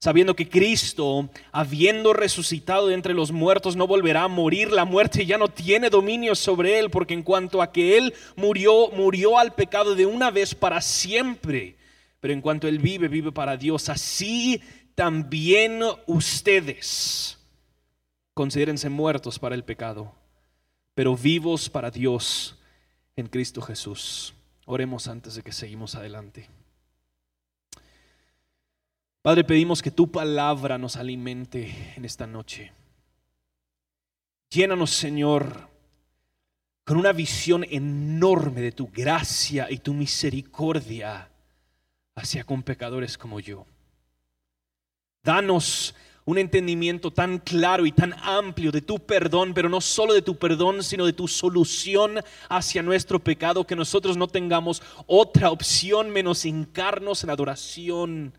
Sabiendo 0.00 0.36
que 0.36 0.48
Cristo, 0.48 1.28
habiendo 1.52 2.12
resucitado 2.12 2.88
de 2.88 2.94
entre 2.94 3.14
los 3.14 3.32
muertos, 3.32 3.76
no 3.76 3.86
volverá 3.86 4.24
a 4.24 4.28
morir, 4.28 4.70
la 4.70 4.84
muerte 4.84 5.26
ya 5.26 5.38
no 5.38 5.48
tiene 5.48 5.90
dominio 5.90 6.34
sobre 6.34 6.78
él, 6.78 6.90
porque 6.90 7.14
en 7.14 7.22
cuanto 7.22 7.62
a 7.62 7.72
que 7.72 7.96
él 7.96 8.14
murió, 8.36 8.90
murió 8.90 9.38
al 9.38 9.54
pecado 9.54 9.94
de 9.94 10.06
una 10.06 10.30
vez 10.30 10.54
para 10.54 10.80
siempre, 10.80 11.76
pero 12.20 12.34
en 12.34 12.40
cuanto 12.40 12.68
él 12.68 12.78
vive, 12.78 13.08
vive 13.08 13.32
para 13.32 13.56
Dios, 13.56 13.88
así 13.88 14.60
también 14.94 15.80
ustedes 16.06 17.38
considérense 18.34 18.90
muertos 18.90 19.38
para 19.38 19.54
el 19.54 19.64
pecado, 19.64 20.12
pero 20.94 21.16
vivos 21.16 21.70
para 21.70 21.90
Dios 21.90 22.58
en 23.16 23.28
Cristo 23.28 23.62
Jesús. 23.62 24.34
Oremos 24.66 25.08
antes 25.08 25.34
de 25.36 25.42
que 25.42 25.52
seguimos 25.52 25.94
adelante. 25.94 26.48
Padre, 29.26 29.42
pedimos 29.42 29.82
que 29.82 29.90
tu 29.90 30.08
palabra 30.08 30.78
nos 30.78 30.94
alimente 30.94 31.94
en 31.96 32.04
esta 32.04 32.28
noche. 32.28 32.70
Llénanos, 34.50 34.90
Señor, 34.92 35.68
con 36.84 36.96
una 36.96 37.12
visión 37.12 37.66
enorme 37.68 38.60
de 38.60 38.70
tu 38.70 38.86
gracia 38.86 39.66
y 39.68 39.78
tu 39.78 39.94
misericordia 39.94 41.28
hacia 42.14 42.44
con 42.44 42.62
pecadores 42.62 43.18
como 43.18 43.40
yo. 43.40 43.66
Danos 45.24 45.96
un 46.24 46.38
entendimiento 46.38 47.10
tan 47.10 47.40
claro 47.40 47.84
y 47.84 47.90
tan 47.90 48.14
amplio 48.22 48.70
de 48.70 48.82
tu 48.82 49.00
perdón, 49.00 49.54
pero 49.54 49.68
no 49.68 49.80
solo 49.80 50.14
de 50.14 50.22
tu 50.22 50.36
perdón, 50.36 50.84
sino 50.84 51.04
de 51.04 51.14
tu 51.14 51.26
solución 51.26 52.20
hacia 52.48 52.80
nuestro 52.80 53.18
pecado, 53.18 53.66
que 53.66 53.74
nosotros 53.74 54.16
no 54.16 54.28
tengamos 54.28 54.80
otra 55.08 55.50
opción 55.50 56.10
menos 56.10 56.44
hincarnos 56.44 57.24
en 57.24 57.30
adoración 57.30 58.32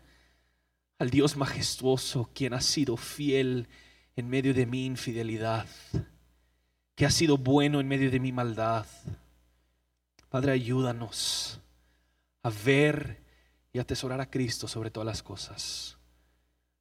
al 0.98 1.10
Dios 1.10 1.36
majestuoso, 1.36 2.30
quien 2.34 2.54
ha 2.54 2.60
sido 2.60 2.96
fiel 2.96 3.68
en 4.16 4.28
medio 4.28 4.52
de 4.52 4.66
mi 4.66 4.84
infidelidad, 4.84 5.66
que 6.96 7.06
ha 7.06 7.10
sido 7.10 7.38
bueno 7.38 7.80
en 7.80 7.86
medio 7.86 8.10
de 8.10 8.18
mi 8.18 8.32
maldad. 8.32 8.86
Padre, 10.28 10.52
ayúdanos 10.52 11.60
a 12.42 12.50
ver 12.50 13.22
y 13.72 13.78
atesorar 13.78 14.20
a 14.20 14.28
Cristo 14.28 14.66
sobre 14.66 14.90
todas 14.90 15.06
las 15.06 15.22
cosas. 15.22 15.96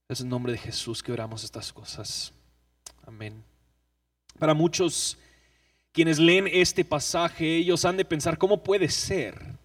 Es 0.10 0.22
en 0.22 0.30
nombre 0.30 0.52
de 0.52 0.58
Jesús 0.58 1.04
que 1.04 1.12
oramos 1.12 1.44
estas 1.44 1.72
cosas. 1.72 2.34
Amén. 3.06 3.44
Para 4.40 4.54
muchos 4.54 5.18
quienes 5.92 6.18
leen 6.18 6.48
este 6.48 6.84
pasaje, 6.84 7.58
ellos 7.58 7.86
han 7.86 7.98
de 7.98 8.06
pensar, 8.06 8.38
¿cómo 8.38 8.64
puede 8.64 8.90
ser? 8.90 9.58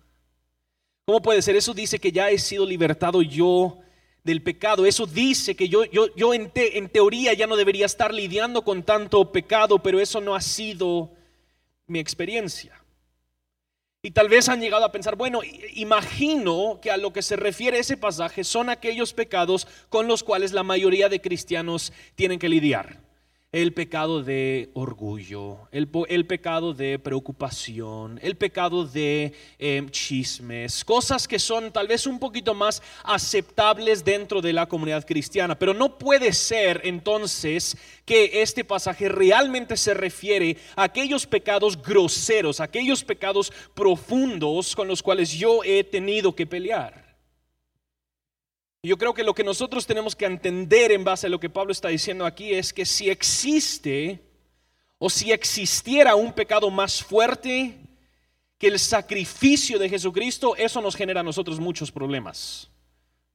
¿Cómo 1.06 1.22
puede 1.22 1.42
ser? 1.42 1.56
Eso 1.56 1.74
dice 1.74 1.98
que 1.98 2.12
ya 2.12 2.30
he 2.30 2.38
sido 2.38 2.66
libertado 2.66 3.22
yo 3.22 3.81
del 4.24 4.42
pecado. 4.42 4.86
Eso 4.86 5.06
dice 5.06 5.56
que 5.56 5.68
yo, 5.68 5.84
yo, 5.84 6.14
yo 6.14 6.34
en, 6.34 6.50
en 6.54 6.88
teoría 6.88 7.32
ya 7.32 7.46
no 7.46 7.56
debería 7.56 7.86
estar 7.86 8.12
lidiando 8.14 8.62
con 8.62 8.82
tanto 8.82 9.32
pecado, 9.32 9.82
pero 9.82 10.00
eso 10.00 10.20
no 10.20 10.34
ha 10.34 10.40
sido 10.40 11.12
mi 11.86 11.98
experiencia. 11.98 12.78
Y 14.04 14.10
tal 14.10 14.28
vez 14.28 14.48
han 14.48 14.60
llegado 14.60 14.84
a 14.84 14.90
pensar, 14.90 15.14
bueno, 15.14 15.40
imagino 15.74 16.80
que 16.82 16.90
a 16.90 16.96
lo 16.96 17.12
que 17.12 17.22
se 17.22 17.36
refiere 17.36 17.78
ese 17.78 17.96
pasaje 17.96 18.42
son 18.42 18.68
aquellos 18.68 19.12
pecados 19.12 19.68
con 19.88 20.08
los 20.08 20.24
cuales 20.24 20.52
la 20.52 20.64
mayoría 20.64 21.08
de 21.08 21.20
cristianos 21.20 21.92
tienen 22.16 22.40
que 22.40 22.48
lidiar 22.48 23.01
el 23.52 23.74
pecado 23.74 24.22
de 24.22 24.70
orgullo, 24.72 25.68
el, 25.72 25.86
pecado 26.26 26.72
de 26.72 26.98
preocupación, 26.98 28.18
el 28.22 28.34
pecado 28.34 28.86
de 28.86 29.34
em, 29.58 29.90
chismes, 29.90 30.82
cosas 30.86 31.28
que 31.28 31.38
son 31.38 31.70
tal 31.70 31.86
vez 31.86 32.06
un 32.06 32.18
poquito 32.18 32.54
más 32.54 32.82
aceptables 33.04 34.02
dentro 34.02 34.40
de 34.40 34.54
la 34.54 34.66
comunidad 34.66 35.04
cristiana. 35.04 35.58
Pero 35.58 35.74
no 35.74 35.98
puede 35.98 36.32
ser 36.32 36.80
entonces 36.84 37.76
que 38.06 38.40
este 38.40 38.64
pasaje 38.64 39.10
realmente 39.10 39.76
se 39.76 39.92
refiere 39.92 40.56
a 40.74 40.84
aquellos 40.84 41.26
pecados 41.26 41.76
groseros, 41.82 42.58
aquellos 42.58 43.04
pecados 43.04 43.52
profundos 43.74 44.74
con 44.74 44.88
los 44.88 45.02
cuales 45.02 45.30
yo 45.30 45.62
he 45.62 45.84
tenido 45.84 46.34
que 46.34 46.46
pelear. 46.46 47.01
Yo 48.84 48.98
creo 48.98 49.14
que 49.14 49.22
lo 49.22 49.32
que 49.32 49.44
nosotros 49.44 49.86
tenemos 49.86 50.16
que 50.16 50.24
entender 50.24 50.90
en 50.90 51.04
base 51.04 51.28
a 51.28 51.30
lo 51.30 51.38
que 51.38 51.48
Pablo 51.48 51.70
está 51.70 51.86
diciendo 51.86 52.26
aquí 52.26 52.52
es 52.52 52.72
que 52.72 52.84
si 52.84 53.08
existe 53.08 54.20
o 54.98 55.08
si 55.08 55.30
existiera 55.30 56.16
un 56.16 56.32
pecado 56.32 56.68
más 56.68 57.00
fuerte 57.00 57.78
que 58.58 58.66
el 58.66 58.80
sacrificio 58.80 59.78
de 59.78 59.88
Jesucristo, 59.88 60.56
eso 60.56 60.80
nos 60.80 60.96
genera 60.96 61.20
a 61.20 61.22
nosotros 61.24 61.60
muchos 61.60 61.92
problemas. 61.92 62.68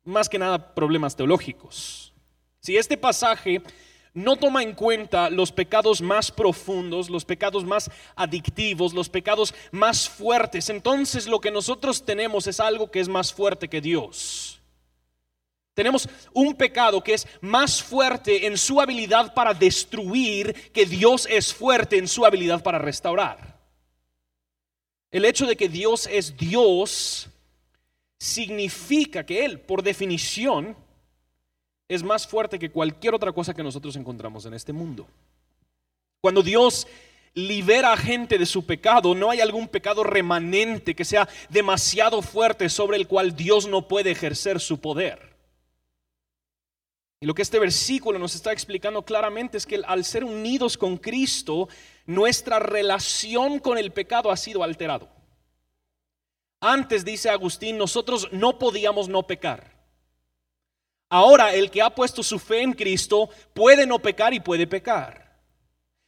Más 0.03 0.27
que 0.27 0.37
nada 0.37 0.75
problemas 0.75 1.15
teológicos. 1.15 2.11
Si 2.59 2.75
este 2.75 2.97
pasaje 2.97 3.61
no 4.13 4.35
toma 4.35 4.63
en 4.63 4.73
cuenta 4.73 5.29
los 5.29 5.53
pecados 5.53 6.01
más 6.01 6.29
profundos, 6.29 7.09
los 7.09 7.23
pecados 7.23 7.63
más 7.63 7.89
adictivos, 8.17 8.93
los 8.93 9.07
pecados 9.07 9.55
más 9.71 10.09
fuertes, 10.09 10.69
entonces 10.69 11.25
lo 11.25 11.39
que 11.39 11.51
nosotros 11.51 12.03
tenemos 12.03 12.47
es 12.47 12.59
algo 12.59 12.91
que 12.91 12.99
es 12.99 13.07
más 13.07 13.33
fuerte 13.33 13.69
que 13.69 13.79
Dios. 13.79 14.56
Tenemos 15.77 16.09
un 16.33 16.55
pecado 16.55 17.03
que 17.03 17.13
es 17.13 17.27
más 17.39 17.83
fuerte 17.83 18.47
en 18.47 18.57
su 18.57 18.81
habilidad 18.81 19.35
para 19.35 19.53
destruir 19.53 20.71
que 20.71 20.87
Dios 20.87 21.27
es 21.29 21.53
fuerte 21.53 21.99
en 21.99 22.07
su 22.07 22.25
habilidad 22.25 22.63
para 22.63 22.79
restaurar. 22.79 23.59
El 25.11 25.23
hecho 25.23 25.45
de 25.45 25.55
que 25.55 25.69
Dios 25.69 26.09
es 26.11 26.35
Dios 26.35 27.29
significa 28.17 29.23
que 29.23 29.45
Él, 29.45 29.59
por 29.59 29.83
definición, 29.83 30.75
es 31.87 32.01
más 32.01 32.25
fuerte 32.25 32.57
que 32.57 32.71
cualquier 32.71 33.13
otra 33.13 33.31
cosa 33.31 33.53
que 33.53 33.61
nosotros 33.61 33.95
encontramos 33.97 34.47
en 34.47 34.55
este 34.55 34.73
mundo. 34.73 35.07
Cuando 36.21 36.41
Dios 36.41 36.87
libera 37.35 37.93
a 37.93 37.97
gente 37.97 38.39
de 38.39 38.47
su 38.47 38.65
pecado, 38.65 39.13
no 39.13 39.29
hay 39.29 39.41
algún 39.41 39.67
pecado 39.67 40.03
remanente 40.03 40.95
que 40.95 41.05
sea 41.05 41.29
demasiado 41.49 42.23
fuerte 42.23 42.67
sobre 42.67 42.97
el 42.97 43.05
cual 43.07 43.35
Dios 43.35 43.67
no 43.67 43.87
puede 43.87 44.09
ejercer 44.09 44.59
su 44.59 44.81
poder. 44.81 45.26
Y 47.19 47.25
lo 47.25 47.33
que 47.33 47.41
este 47.41 47.59
versículo 47.59 48.19
nos 48.19 48.35
está 48.35 48.51
explicando 48.51 49.03
claramente 49.03 49.57
es 49.57 49.65
que 49.65 49.81
al 49.85 50.05
ser 50.05 50.23
unidos 50.23 50.77
con 50.77 50.97
Cristo, 50.97 51.67
nuestra 52.05 52.59
relación 52.59 53.59
con 53.59 53.77
el 53.77 53.91
pecado 53.91 54.31
ha 54.31 54.37
sido 54.37 54.63
alterado. 54.63 55.09
Antes, 56.59 57.03
dice 57.03 57.29
Agustín, 57.29 57.77
nosotros 57.77 58.29
no 58.31 58.59
podíamos 58.59 59.09
no 59.09 59.25
pecar. 59.25 59.75
Ahora 61.09 61.53
el 61.53 61.71
que 61.71 61.81
ha 61.81 61.89
puesto 61.89 62.21
su 62.21 62.37
fe 62.37 62.61
en 62.61 62.73
Cristo 62.73 63.29
puede 63.53 63.87
no 63.87 63.99
pecar 63.99 64.33
y 64.33 64.39
puede 64.39 64.67
pecar 64.67 65.26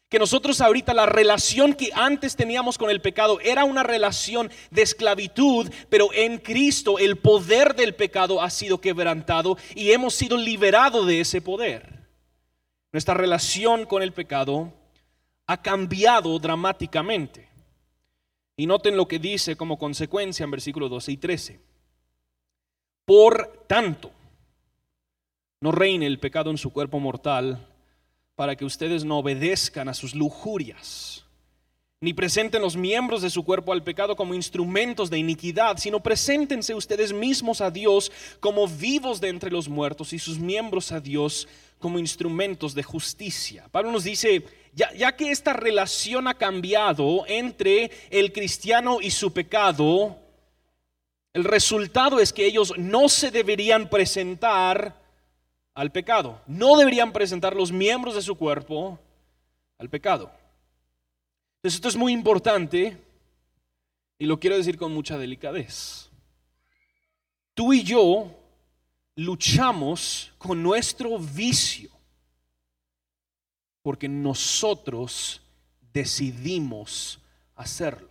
que 0.10 0.18
nosotros 0.18 0.60
ahorita 0.60 0.94
la 0.96 1.06
relación 1.06 1.74
que 1.74 1.92
antes 1.94 2.36
teníamos 2.36 2.80
con 2.80 2.90
el 2.90 3.00
pecado 3.00 3.40
era 3.42 3.64
una 3.64 3.84
relación 3.84 4.52
de 4.72 4.82
esclavitud, 4.82 5.72
pero 5.88 6.10
en 6.14 6.40
Cristo 6.40 6.98
el 6.98 7.18
poder 7.18 7.76
del 7.76 7.94
pecado 7.94 8.42
ha 8.42 8.50
sido 8.50 8.82
quebrantado 8.82 9.58
y 9.76 9.92
hemos 9.92 10.16
sido 10.16 10.36
liberados 10.36 11.06
de 11.06 11.22
ese 11.22 11.42
poder. 11.42 12.08
Nuestra 12.92 13.14
relación 13.14 13.86
con 13.86 14.02
el 14.02 14.12
pecado 14.12 14.74
ha 15.46 15.62
cambiado 15.62 16.40
dramáticamente. 16.40 17.48
Y 18.58 18.66
noten 18.66 18.98
lo 18.98 19.08
que 19.08 19.20
dice 19.20 19.56
como 19.56 19.78
consecuencia 19.78 20.44
en 20.44 20.52
versículos 20.52 20.90
12 20.90 21.12
y 21.12 21.18
13. 21.18 21.60
Por 23.06 23.66
tanto, 23.68 24.12
no 25.62 25.72
reine 25.72 26.08
el 26.08 26.20
pecado 26.20 26.50
en 26.50 26.58
su 26.58 26.74
cuerpo 26.74 27.00
mortal 27.00 27.66
para 28.40 28.56
que 28.56 28.64
ustedes 28.64 29.04
no 29.04 29.18
obedezcan 29.18 29.90
a 29.90 29.94
sus 29.94 30.16
lujurias, 30.16 31.26
ni 32.00 32.14
presenten 32.14 32.62
los 32.62 32.78
miembros 32.78 33.22
de 33.22 33.30
su 33.30 33.44
cuerpo 33.44 33.74
al 33.74 33.84
pecado 33.84 34.16
como 34.16 34.34
instrumentos 34.34 35.10
de 35.10 35.18
iniquidad, 35.18 35.76
sino 35.78 36.00
preséntense 36.00 36.74
ustedes 36.74 37.12
mismos 37.12 37.60
a 37.60 37.70
Dios 37.70 38.14
como 38.40 38.66
vivos 38.66 39.20
de 39.20 39.28
entre 39.28 39.52
los 39.52 39.68
muertos 39.68 40.14
y 40.14 40.20
sus 40.20 40.40
miembros 40.40 40.94
a 40.94 41.02
Dios 41.02 41.50
como 41.80 42.00
instrumentos 42.00 42.74
de 42.74 42.82
justicia. 42.82 43.68
Pablo 43.72 43.92
nos 43.92 44.06
dice, 44.06 44.46
ya, 44.74 44.90
ya 44.94 45.18
que 45.18 45.32
esta 45.32 45.52
relación 45.52 46.26
ha 46.30 46.36
cambiado 46.36 47.26
entre 47.28 47.92
el 48.10 48.32
cristiano 48.32 49.00
y 49.02 49.12
su 49.12 49.34
pecado, 49.34 50.18
el 51.34 51.44
resultado 51.44 52.22
es 52.22 52.32
que 52.32 52.46
ellos 52.46 52.74
no 52.78 53.10
se 53.10 53.32
deberían 53.32 53.90
presentar 53.90 55.09
al 55.80 55.94
pecado. 55.94 56.42
No 56.46 56.76
deberían 56.76 57.14
presentar 57.14 57.56
los 57.56 57.72
miembros 57.72 58.14
de 58.14 58.22
su 58.22 58.36
cuerpo 58.36 59.00
al 59.78 59.90
pecado. 59.90 60.30
Entonces 61.56 61.76
esto 61.76 61.88
es 61.88 61.96
muy 61.96 62.12
importante 62.12 62.98
y 64.18 64.26
lo 64.26 64.42
quiero 64.42 64.58
decir 64.58 64.78
con 64.78 64.94
mucha 64.94 65.18
delicadez. 65.18 66.10
Tú 67.54 67.72
y 67.72 67.84
yo 67.84 68.30
luchamos 69.16 70.34
con 70.38 70.62
nuestro 70.62 71.18
vicio 71.18 71.90
porque 73.82 74.10
nosotros 74.10 75.42
decidimos 75.94 77.22
hacerlo. 77.56 78.10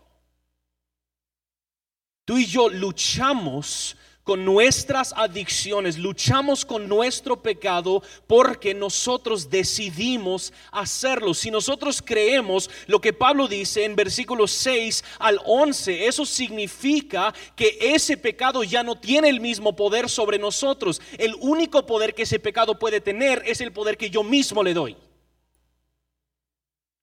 Tú 2.25 2.39
y 2.39 2.47
yo 2.47 2.71
luchamos 2.71 3.95
con 4.29 4.45
nuestras 4.45 5.15
adicciones, 5.17 5.97
luchamos 5.97 6.67
con 6.67 6.87
nuestro 6.87 7.41
pecado 7.41 8.03
porque 8.27 8.75
nosotros 8.75 9.49
decidimos 9.49 10.53
hacerlo. 10.71 11.33
Si 11.33 11.51
nosotros 11.51 12.03
creemos 12.05 12.69
lo 12.89 13.01
que 13.01 13.15
Pablo 13.15 13.49
dice 13.49 13.87
en 13.87 13.97
versículos 13.97 14.51
6 14.51 15.03
al 15.19 15.41
11, 15.47 16.07
eso 16.07 16.27
significa 16.27 17.33
que 17.57 17.79
ese 17.81 18.19
pecado 18.19 18.63
ya 18.65 18.83
no 18.83 19.01
tiene 19.01 19.31
el 19.31 19.41
mismo 19.41 19.75
poder 19.75 20.11
sobre 20.11 20.39
nosotros. 20.39 21.01
El 21.17 21.35
único 21.41 21.87
poder 21.87 22.15
que 22.15 22.25
ese 22.25 22.39
pecado 22.39 22.79
puede 22.79 23.01
tener 23.01 23.43
es 23.47 23.63
el 23.63 23.73
poder 23.73 23.97
que 23.97 24.11
yo 24.11 24.23
mismo 24.23 24.63
le 24.63 24.75
doy. 24.75 24.95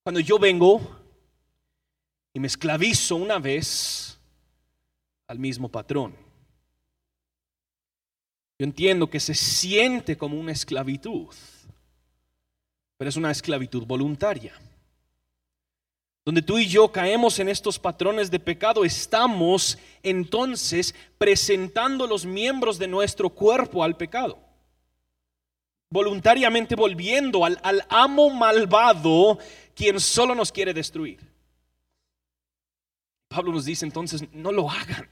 Cuando 0.04 0.20
yo 0.20 0.38
vengo 0.38 0.80
y 2.36 2.40
me 2.40 2.46
esclavizo 2.46 3.16
una 3.16 3.40
vez 3.40 4.20
al 5.26 5.40
mismo 5.40 5.70
patrón. 5.70 6.25
Yo 8.58 8.64
entiendo 8.66 9.10
que 9.10 9.20
se 9.20 9.34
siente 9.34 10.18
como 10.18 10.40
una 10.40 10.54
esclavitud, 10.54 11.28
pero 12.98 13.10
es 13.10 13.18
una 13.18 13.32
esclavitud 13.32 13.86
voluntaria. 13.86 14.54
Donde 16.24 16.42
tú 16.42 16.58
y 16.58 16.66
yo 16.66 16.92
caemos 16.92 17.38
en 17.40 17.50
estos 17.50 17.78
patrones 17.78 18.32
de 18.32 18.40
pecado, 18.40 18.84
estamos 18.84 19.78
entonces 20.02 20.96
presentando 21.18 22.08
los 22.08 22.26
miembros 22.26 22.80
de 22.80 22.88
nuestro 22.88 23.30
cuerpo 23.30 23.84
al 23.84 23.96
pecado. 23.96 24.40
Voluntariamente 25.92 26.76
volviendo 26.76 27.46
al, 27.46 27.60
al 27.62 27.86
amo 27.90 28.30
malvado 28.32 29.38
quien 29.76 30.00
solo 30.00 30.34
nos 30.34 30.52
quiere 30.52 30.74
destruir. 30.74 31.20
Pablo 33.28 33.52
nos 33.52 33.66
dice 33.66 33.86
entonces, 33.86 34.24
no 34.34 34.52
lo 34.52 34.70
hagan. 34.70 35.08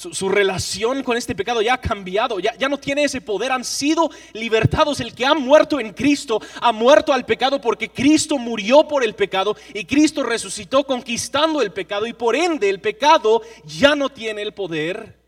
Su, 0.00 0.30
relación 0.30 1.02
con 1.02 1.18
este 1.18 1.34
pecado 1.34 1.60
ya 1.60 1.74
ha 1.74 1.80
cambiado, 1.80 2.40
ya, 2.40 2.56
ya 2.56 2.70
no 2.70 2.78
tiene 2.78 3.04
ese 3.04 3.20
poder, 3.20 3.52
han 3.52 3.66
sido 3.66 4.08
libertados. 4.32 4.98
El 5.00 5.14
que 5.14 5.26
ha 5.26 5.34
muerto 5.34 5.78
en 5.78 5.92
Cristo 5.92 6.40
ha 6.62 6.72
muerto 6.72 7.12
al 7.12 7.26
pecado 7.26 7.60
porque 7.60 7.90
Cristo 7.90 8.38
murió 8.38 8.88
por 8.88 9.04
el 9.04 9.14
pecado 9.14 9.54
y 9.74 9.84
Cristo 9.84 10.22
resucitó 10.22 10.84
conquistando 10.84 11.60
el 11.60 11.70
pecado 11.70 12.06
y 12.06 12.14
por 12.14 12.34
ende 12.34 12.70
el 12.70 12.80
pecado 12.80 13.42
ya 13.66 13.94
no 13.94 14.08
tiene 14.08 14.40
el 14.40 14.54
poder 14.54 15.20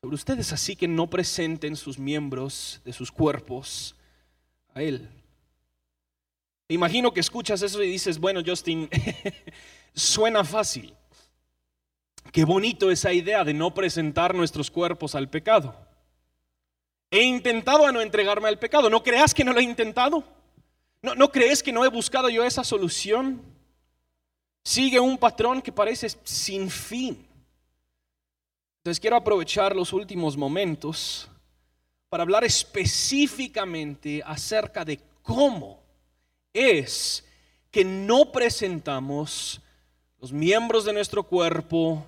sobre 0.00 0.14
ustedes. 0.14 0.50
Así 0.54 0.74
que 0.74 0.88
no 0.88 1.10
presenten 1.10 1.76
sus 1.76 1.98
miembros 1.98 2.80
de 2.86 2.94
sus 2.94 3.12
cuerpos 3.12 3.94
a 4.72 4.80
Él. 4.80 5.10
Imagino 6.68 7.12
que 7.12 7.20
escuchas 7.20 7.60
eso 7.60 7.82
y 7.82 7.90
dices, 7.90 8.18
bueno, 8.18 8.40
Justin, 8.42 8.88
suena 9.94 10.42
fácil. 10.42 10.94
Qué 12.32 12.44
bonito 12.44 12.90
esa 12.90 13.12
idea 13.12 13.44
de 13.44 13.54
no 13.54 13.72
presentar 13.72 14.34
nuestros 14.34 14.70
cuerpos 14.70 15.14
al 15.14 15.28
pecado. 15.28 15.74
He 17.10 17.22
intentado 17.22 17.86
a 17.86 17.92
no 17.92 18.00
entregarme 18.00 18.48
al 18.48 18.58
pecado. 18.58 18.90
¿No 18.90 19.02
creas 19.02 19.32
que 19.32 19.44
no 19.44 19.52
lo 19.52 19.60
he 19.60 19.64
intentado? 19.64 20.22
¿No, 21.00 21.14
¿No 21.14 21.30
crees 21.30 21.62
que 21.62 21.72
no 21.72 21.84
he 21.84 21.88
buscado 21.88 22.28
yo 22.28 22.44
esa 22.44 22.64
solución? 22.64 23.42
Sigue 24.62 25.00
un 25.00 25.16
patrón 25.16 25.62
que 25.62 25.72
parece 25.72 26.08
sin 26.24 26.70
fin. 26.70 27.26
Entonces 28.78 29.00
quiero 29.00 29.16
aprovechar 29.16 29.74
los 29.74 29.92
últimos 29.92 30.36
momentos 30.36 31.28
para 32.08 32.22
hablar 32.22 32.44
específicamente 32.44 34.22
acerca 34.24 34.84
de 34.84 35.00
cómo 35.22 35.82
es 36.52 37.24
que 37.70 37.84
no 37.84 38.32
presentamos 38.32 39.60
los 40.20 40.32
miembros 40.32 40.84
de 40.84 40.92
nuestro 40.92 41.22
cuerpo 41.22 42.04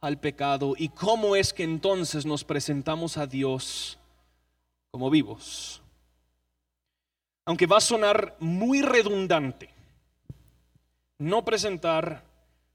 al 0.00 0.18
pecado 0.18 0.74
y 0.76 0.90
cómo 0.90 1.36
es 1.36 1.52
que 1.52 1.64
entonces 1.64 2.24
nos 2.24 2.44
presentamos 2.44 3.16
a 3.16 3.26
Dios 3.26 3.98
como 4.90 5.10
vivos. 5.10 5.82
Aunque 7.44 7.66
va 7.66 7.78
a 7.78 7.80
sonar 7.80 8.36
muy 8.38 8.82
redundante, 8.82 9.70
no 11.18 11.44
presentar 11.44 12.22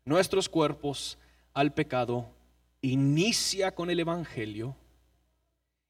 nuestros 0.05 0.49
cuerpos 0.49 1.17
al 1.53 1.73
pecado 1.73 2.27
inicia 2.81 3.73
con 3.73 3.89
el 3.89 3.99
Evangelio 3.99 4.75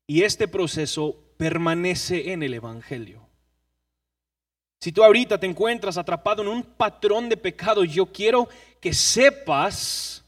y 0.05 0.23
este 0.23 0.47
proceso 0.47 1.15
permanece 1.37 2.33
en 2.33 2.43
el 2.43 2.53
Evangelio. 2.53 3.21
Si 4.79 4.91
tú 4.91 5.03
ahorita 5.03 5.39
te 5.39 5.47
encuentras 5.47 5.97
atrapado 5.97 6.41
en 6.41 6.49
un 6.49 6.61
patrón 6.61 7.29
de 7.29 7.37
pecado, 7.37 7.85
yo 7.85 8.05
quiero 8.07 8.49
que 8.81 8.93
sepas 8.93 10.22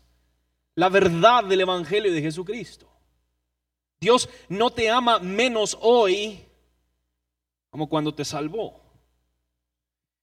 la 0.75 0.89
verdad 0.89 1.43
del 1.45 1.61
Evangelio 1.61 2.11
de 2.11 2.21
Jesucristo. 2.21 2.87
Dios 3.99 4.29
no 4.49 4.69
te 4.69 4.89
ama 4.89 5.19
menos 5.19 5.77
hoy 5.81 6.45
como 7.69 7.87
cuando 7.87 8.13
te 8.13 8.23
salvó. 8.23 8.81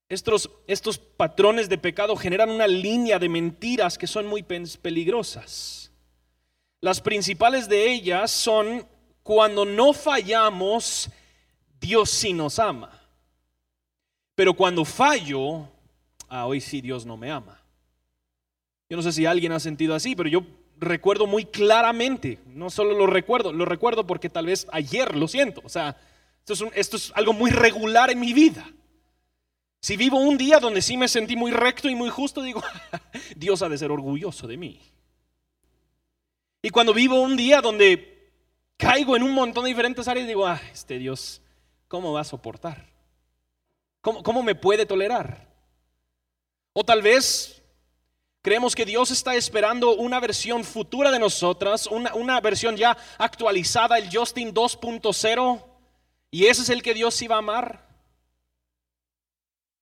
Estos, 0.09 0.51
estos 0.67 0.99
patrones 0.99 1.71
de 1.71 1.79
pecado 1.79 2.17
generan 2.17 2.51
una 2.51 2.67
línea 2.67 3.19
de 3.19 3.31
mentiras 3.31 3.97
que 3.97 4.07
son 4.07 4.27
muy 4.27 4.43
peligrosas. 4.43 5.91
Las 6.83 7.01
principales 7.01 7.69
de 7.69 7.91
ellas 7.91 8.31
son 8.31 8.87
cuando 9.23 9.65
no 9.65 9.93
fallamos, 9.95 11.09
Dios 11.81 12.11
sí 12.11 12.33
nos 12.33 12.59
ama. 12.59 13.01
Pero 14.35 14.55
cuando 14.55 14.85
fallo, 14.85 15.69
ah, 16.29 16.47
hoy 16.47 16.61
sí 16.61 16.81
Dios 16.81 17.07
no 17.07 17.17
me 17.17 17.31
ama. 17.31 17.62
Yo 18.93 18.97
no 18.97 19.03
sé 19.03 19.13
si 19.13 19.25
alguien 19.25 19.53
ha 19.53 19.59
sentido 19.59 19.95
así, 19.95 20.15
pero 20.15 20.29
yo 20.29 20.45
recuerdo 20.77 21.27
muy 21.27 21.47
claramente, 21.47 22.41
no 22.45 22.69
solo 22.69 22.93
lo 22.93 23.07
recuerdo, 23.07 23.51
lo 23.51 23.65
recuerdo 23.65 24.07
porque 24.07 24.29
tal 24.29 24.45
vez 24.45 24.67
ayer 24.71 25.17
lo 25.17 25.29
siento. 25.29 25.63
O 25.65 25.71
sea, 25.71 25.97
esto 26.75 26.99
es, 26.99 27.11
algo 27.15 27.33
muy 27.33 27.51
regular 27.51 28.11
en 28.11 28.21
mi 28.21 28.35
vida. 28.35 28.71
Si 29.81 29.97
vivo 29.97 30.19
un 30.19 30.37
día 30.37 30.59
donde 30.59 30.83
sí 30.83 30.99
me 30.99 31.09
sentí 31.09 31.37
muy 31.37 31.53
recto 31.53 31.89
y 31.89 31.95
muy 31.95 32.11
justo, 32.11 32.43
digo, 32.43 32.63
Dios 33.35 33.63
ha 33.63 33.71
de 33.71 33.79
ser 33.79 33.91
orgulloso 33.91 34.47
de 34.47 34.59
mí. 34.59 34.79
Y 36.61 36.69
cuando 36.69 36.93
vivo 36.93 37.19
un 37.23 37.35
día 37.35 37.63
donde 37.63 38.31
caigo 38.77 39.17
en 39.17 39.23
un 39.23 39.33
montón 39.33 39.65
de 39.65 39.71
diferentes 39.71 40.07
áreas, 40.07 40.29
digo, 40.29 40.47
ah, 40.47 40.61
este 40.71 40.99
Dios, 40.99 41.41
¿cómo 41.89 42.13
va 42.13 42.21
a 42.21 42.25
soportar? 42.25 42.91
¿Cómo, 44.03 44.23
cómo 44.23 44.43
me 44.43 44.55
puede 44.55 44.85
tolerar? 44.85 45.49
O 46.75 46.85
tal 46.85 47.01
vez 47.01 47.62
Creemos 48.43 48.75
que 48.75 48.85
Dios 48.85 49.13
está 49.13 49.37
esperando 49.37 49.95
una 49.95 50.19
versión 50.19 50.65
futura 50.65 51.13
de 51.13 51.21
nosotras, 51.21 51.87
una, 51.87 52.41
versión 52.41 52.77
ya 52.77 52.97
actualizada, 53.17 53.99
el 53.99 54.09
Justin 54.13 54.53
2.0, 54.53 55.65
y 56.33 56.47
ese 56.47 56.63
es 56.63 56.69
el 56.69 56.83
que 56.83 56.93
Dios 56.93 57.23
iba 57.23 57.37
a 57.37 57.39
amar. 57.39 57.87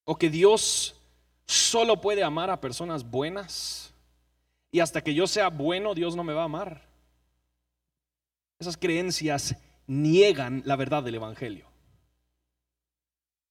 O 0.03 0.15
que 0.15 0.29
Dios 0.29 0.95
solo 1.47 1.99
puede 2.01 2.23
amar 2.23 2.51
a 2.51 2.61
personas 2.61 3.03
buenas, 3.03 3.95
y 4.71 4.79
hasta 4.79 5.03
que 5.03 5.15
yo 5.15 5.25
sea 5.25 5.49
bueno, 5.49 5.95
Dios 5.95 6.15
no 6.15 6.23
me 6.23 6.33
va 6.33 6.43
a 6.43 6.45
amar. 6.45 6.83
Esas 8.59 8.77
creencias 8.77 9.55
niegan 9.87 10.61
la 10.65 10.75
verdad 10.75 11.01
del 11.01 11.15
Evangelio. 11.15 11.70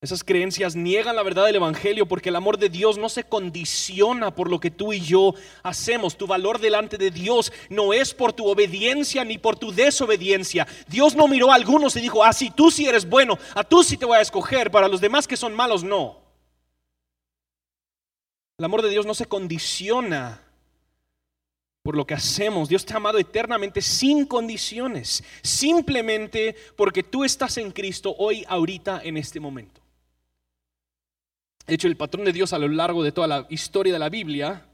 Esas 0.02 0.24
creencias 0.24 0.76
niegan 0.76 1.14
la 1.14 1.22
verdad 1.22 1.44
del 1.44 1.56
Evangelio 1.56 2.06
porque 2.06 2.30
el 2.30 2.36
amor 2.36 2.56
de 2.56 2.70
Dios 2.70 2.96
no 2.96 3.10
se 3.10 3.24
condiciona 3.24 4.34
por 4.34 4.48
lo 4.48 4.58
que 4.58 4.70
tú 4.70 4.94
y 4.94 5.00
yo 5.00 5.34
hacemos. 5.62 6.16
Tu 6.16 6.26
valor 6.26 6.58
delante 6.58 6.96
de 6.96 7.10
Dios 7.10 7.52
no 7.68 7.92
es 7.92 8.14
por 8.14 8.32
tu 8.32 8.46
obediencia 8.46 9.26
ni 9.26 9.36
por 9.36 9.58
tu 9.58 9.72
desobediencia. 9.72 10.66
Dios 10.88 11.14
no 11.14 11.28
miró 11.28 11.52
a 11.52 11.54
algunos 11.54 11.94
y 11.96 12.00
dijo, 12.00 12.24
ah, 12.24 12.32
si 12.32 12.50
tú 12.50 12.70
sí 12.70 12.86
eres 12.86 13.06
bueno, 13.06 13.38
a 13.54 13.62
tú 13.62 13.84
sí 13.84 13.98
te 13.98 14.06
voy 14.06 14.16
a 14.16 14.22
escoger, 14.22 14.70
para 14.70 14.88
los 14.88 15.02
demás 15.02 15.28
que 15.28 15.36
son 15.36 15.54
malos 15.54 15.84
no. 15.84 16.18
El 18.56 18.64
amor 18.64 18.80
de 18.80 18.88
Dios 18.88 19.04
no 19.04 19.12
se 19.12 19.26
condiciona 19.26 20.42
por 21.82 21.94
lo 21.94 22.06
que 22.06 22.14
hacemos. 22.14 22.70
Dios 22.70 22.86
te 22.86 22.94
ha 22.94 22.96
amado 22.96 23.18
eternamente 23.18 23.82
sin 23.82 24.24
condiciones, 24.24 25.22
simplemente 25.42 26.56
porque 26.74 27.02
tú 27.02 27.22
estás 27.22 27.58
en 27.58 27.70
Cristo 27.70 28.14
hoy, 28.16 28.46
ahorita, 28.48 29.02
en 29.04 29.18
este 29.18 29.40
momento. 29.40 29.79
De 31.70 31.76
hecho, 31.76 31.86
el 31.86 31.96
patrón 31.96 32.24
de 32.24 32.32
Dios 32.32 32.52
a 32.52 32.58
lo 32.58 32.66
largo 32.66 33.04
de 33.04 33.12
toda 33.12 33.28
la 33.28 33.46
historia 33.48 33.92
de 33.92 34.00
la 34.00 34.08
Biblia 34.08 34.66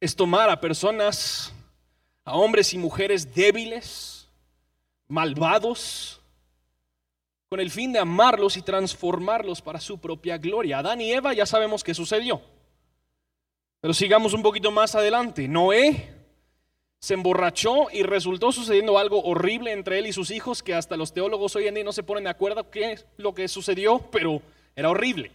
es 0.00 0.16
tomar 0.16 0.48
a 0.48 0.58
personas, 0.58 1.52
a 2.24 2.34
hombres 2.34 2.72
y 2.72 2.78
mujeres 2.78 3.34
débiles, 3.34 4.26
malvados, 5.06 6.22
con 7.50 7.60
el 7.60 7.70
fin 7.70 7.92
de 7.92 7.98
amarlos 7.98 8.56
y 8.56 8.62
transformarlos 8.62 9.60
para 9.60 9.80
su 9.80 9.98
propia 9.98 10.38
gloria. 10.38 10.78
Adán 10.78 11.02
y 11.02 11.12
Eva 11.12 11.34
ya 11.34 11.44
sabemos 11.44 11.84
qué 11.84 11.92
sucedió. 11.92 12.40
Pero 13.82 13.92
sigamos 13.92 14.32
un 14.32 14.42
poquito 14.42 14.70
más 14.70 14.94
adelante. 14.94 15.46
Noé 15.46 16.08
se 17.00 17.12
emborrachó 17.12 17.88
y 17.92 18.02
resultó 18.02 18.50
sucediendo 18.50 18.96
algo 18.96 19.22
horrible 19.24 19.72
entre 19.72 19.98
él 19.98 20.06
y 20.06 20.14
sus 20.14 20.30
hijos 20.30 20.62
que 20.62 20.72
hasta 20.72 20.96
los 20.96 21.12
teólogos 21.12 21.54
hoy 21.54 21.66
en 21.66 21.74
día 21.74 21.84
no 21.84 21.92
se 21.92 22.02
ponen 22.02 22.24
de 22.24 22.30
acuerdo 22.30 22.70
qué 22.70 22.92
es 22.92 23.06
lo 23.18 23.34
que 23.34 23.46
sucedió, 23.46 23.98
pero 24.10 24.40
era 24.74 24.88
horrible. 24.88 25.32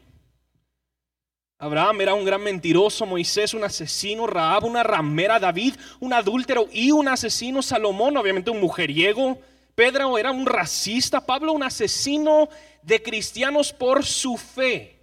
Abraham 1.64 2.02
era 2.02 2.14
un 2.14 2.26
gran 2.26 2.44
mentiroso, 2.44 3.06
Moisés 3.06 3.54
un 3.54 3.64
asesino, 3.64 4.28
Rahab 4.28 4.66
una 4.66 4.84
ramera, 4.84 5.40
David 5.40 5.76
un 6.02 6.12
adúltero 6.12 6.68
y 6.74 6.92
un 6.92 7.08
asesino, 7.08 7.62
Salomón 7.62 8.18
obviamente 8.18 8.52
un 8.52 8.60
mujeriego, 8.60 9.40
Pedro 9.74 10.18
era 10.18 10.32
un 10.32 10.46
racista, 10.46 11.26
Pablo 11.26 11.54
un 11.54 11.64
asesino 11.64 12.50
de 12.82 13.02
cristianos 13.02 13.72
por 13.72 14.04
su 14.04 14.36
fe. 14.36 15.00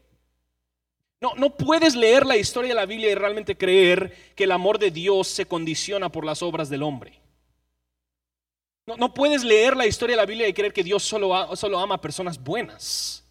No, 1.23 1.35
no 1.35 1.57
puedes 1.57 1.97
leer 1.97 2.27
la 2.27 2.37
historia 2.37 2.69
de 2.69 2.75
la 2.75 2.85
Biblia 2.85 3.11
y 3.11 3.15
realmente 3.15 3.57
creer 3.57 4.15
que 4.37 4.45
el 4.45 4.53
amor 4.53 4.79
de 4.79 4.91
Dios 4.91 5.29
se 5.29 5.47
condiciona 5.47 6.13
por 6.13 6.27
las 6.27 6.43
obras 6.43 6.69
del 6.69 6.83
hombre. 6.83 7.19
No, 8.85 8.99
no 8.99 9.15
puedes 9.15 9.45
leer 9.45 9.79
la 9.79 9.87
historia 9.87 10.15
de 10.15 10.23
la 10.23 10.27
Biblia 10.27 10.47
y 10.47 10.53
creer 10.53 10.75
que 10.75 10.85
Dios 10.85 11.05
solo, 11.05 11.57
solo 11.57 11.79
ama 11.79 11.95
a 11.95 12.01
personas 12.03 12.39
buenas. 12.39 13.25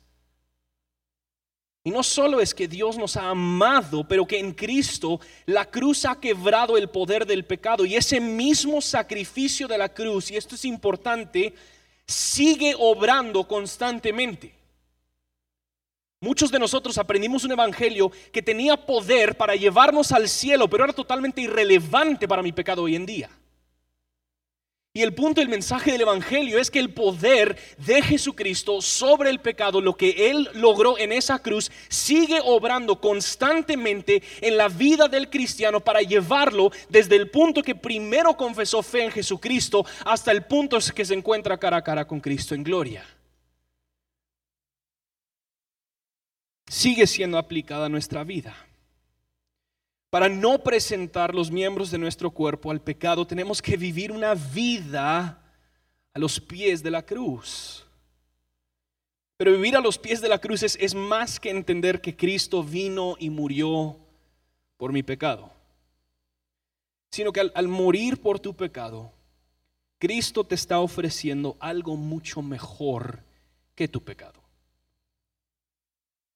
Y 1.84 1.92
no 1.92 2.04
solo 2.04 2.42
es 2.42 2.54
que 2.54 2.68
Dios 2.68 2.98
nos 2.98 3.16
ha 3.16 3.30
amado, 3.30 4.06
pero 4.08 4.28
que 4.28 4.38
en 4.38 4.52
Cristo 4.54 5.20
la 5.46 5.66
cruz 5.66 6.06
ha 6.06 6.20
quebrado 6.20 6.78
el 6.78 6.90
poder 6.90 7.26
del 7.26 7.46
pecado 7.46 7.86
y 7.86 7.96
ese 7.96 8.20
mismo 8.20 8.82
sacrificio 8.82 9.68
de 9.68 9.78
la 9.78 9.90
cruz, 9.90 10.30
y 10.30 10.36
esto 10.36 10.56
es 10.56 10.66
importante, 10.66 11.54
sigue 12.06 12.76
obrando 12.78 13.48
constantemente. 13.48 14.54
Muchos 16.22 16.52
de 16.52 16.60
nosotros 16.60 16.98
aprendimos 16.98 17.46
un 17.46 17.54
evangelio 17.54 18.12
que 18.34 18.42
tenía 18.42 18.76
poder 18.76 19.38
para 19.38 19.56
llevarnos 19.56 20.12
al 20.12 20.28
cielo, 20.28 20.70
pero 20.70 20.84
era 20.84 20.92
totalmente 20.92 21.40
irrelevante 21.40 22.28
para 22.28 22.44
mi 22.44 22.52
pecado 22.52 22.84
hoy 22.84 22.96
en 22.96 23.06
día. 23.06 23.30
Y 24.92 25.04
el 25.04 25.14
punto 25.14 25.40
del 25.40 25.50
mensaje 25.50 25.92
del 25.92 26.02
Evangelio 26.02 26.58
es 26.58 26.72
que 26.72 26.80
el 26.80 26.92
poder 26.92 27.58
de 27.78 28.02
Jesucristo 28.02 28.82
sobre 28.82 29.30
el 29.30 29.40
pecado, 29.40 29.82
lo 29.82 29.96
que 29.96 30.32
Él 30.32 30.50
logró 30.54 30.98
en 30.98 31.12
esa 31.12 31.40
cruz, 31.40 31.72
sigue 31.90 32.40
obrando 32.44 33.00
constantemente 33.00 34.24
en 34.42 34.58
la 34.58 34.68
vida 34.68 35.08
del 35.08 35.30
cristiano 35.30 35.80
para 35.80 36.02
llevarlo 36.02 36.72
desde 36.90 37.18
el 37.18 37.30
punto 37.30 37.62
que 37.62 37.76
primero 37.76 38.36
confesó 38.36 38.82
fe 38.82 39.04
en 39.04 39.12
Jesucristo 39.12 39.86
hasta 40.06 40.32
el 40.32 40.46
punto 40.46 40.80
que 40.96 41.06
se 41.06 41.14
encuentra 41.14 41.60
cara 41.60 41.78
a 41.78 41.84
cara 41.84 42.08
con 42.08 42.20
Cristo 42.20 42.56
en 42.56 42.64
gloria. 42.64 43.06
Sigue 46.68 47.06
siendo 47.06 47.38
aplicada 47.38 47.86
a 47.86 47.90
nuestra 47.90 48.24
vida. 48.24 48.69
Para 50.10 50.28
no 50.28 50.64
presentar 50.64 51.36
los 51.36 51.52
miembros 51.52 51.92
de 51.92 52.00
nuestro 52.00 52.32
cuerpo 52.32 52.72
al 52.72 52.82
pecado, 52.82 53.28
tenemos 53.28 53.62
que 53.62 53.78
vivir 53.78 54.12
una 54.12 54.34
vida 54.34 55.40
a 56.14 56.20
los 56.20 56.40
pies 56.40 56.82
de 56.82 56.90
la 56.90 57.06
cruz. 57.06 57.86
Pero 59.38 59.52
vivir 59.52 59.78
a 59.78 59.82
los 59.82 59.98
pies 59.98 60.20
de 60.20 60.28
la 60.28 60.40
cruz 60.40 60.64
es, 60.64 60.96
más 60.96 61.40
que 61.40 61.52
entender 61.52 62.02
que 62.02 62.16
Cristo 62.16 62.64
vino 62.64 63.16
y 63.20 63.30
murió 63.30 63.98
por 64.78 64.92
mi 64.92 65.04
pecado, 65.04 65.52
sino 67.12 67.32
que 67.32 67.40
al 67.54 67.68
morir 67.68 68.20
por 68.20 68.40
tu 68.40 68.54
pecado, 68.56 69.14
Cristo 70.00 70.44
te 70.44 70.56
está 70.56 70.80
ofreciendo 70.80 71.56
algo 71.60 71.96
mucho 71.96 72.42
mejor 72.42 73.24
que 73.76 73.88
tu 73.88 74.02
pecado. 74.02 74.39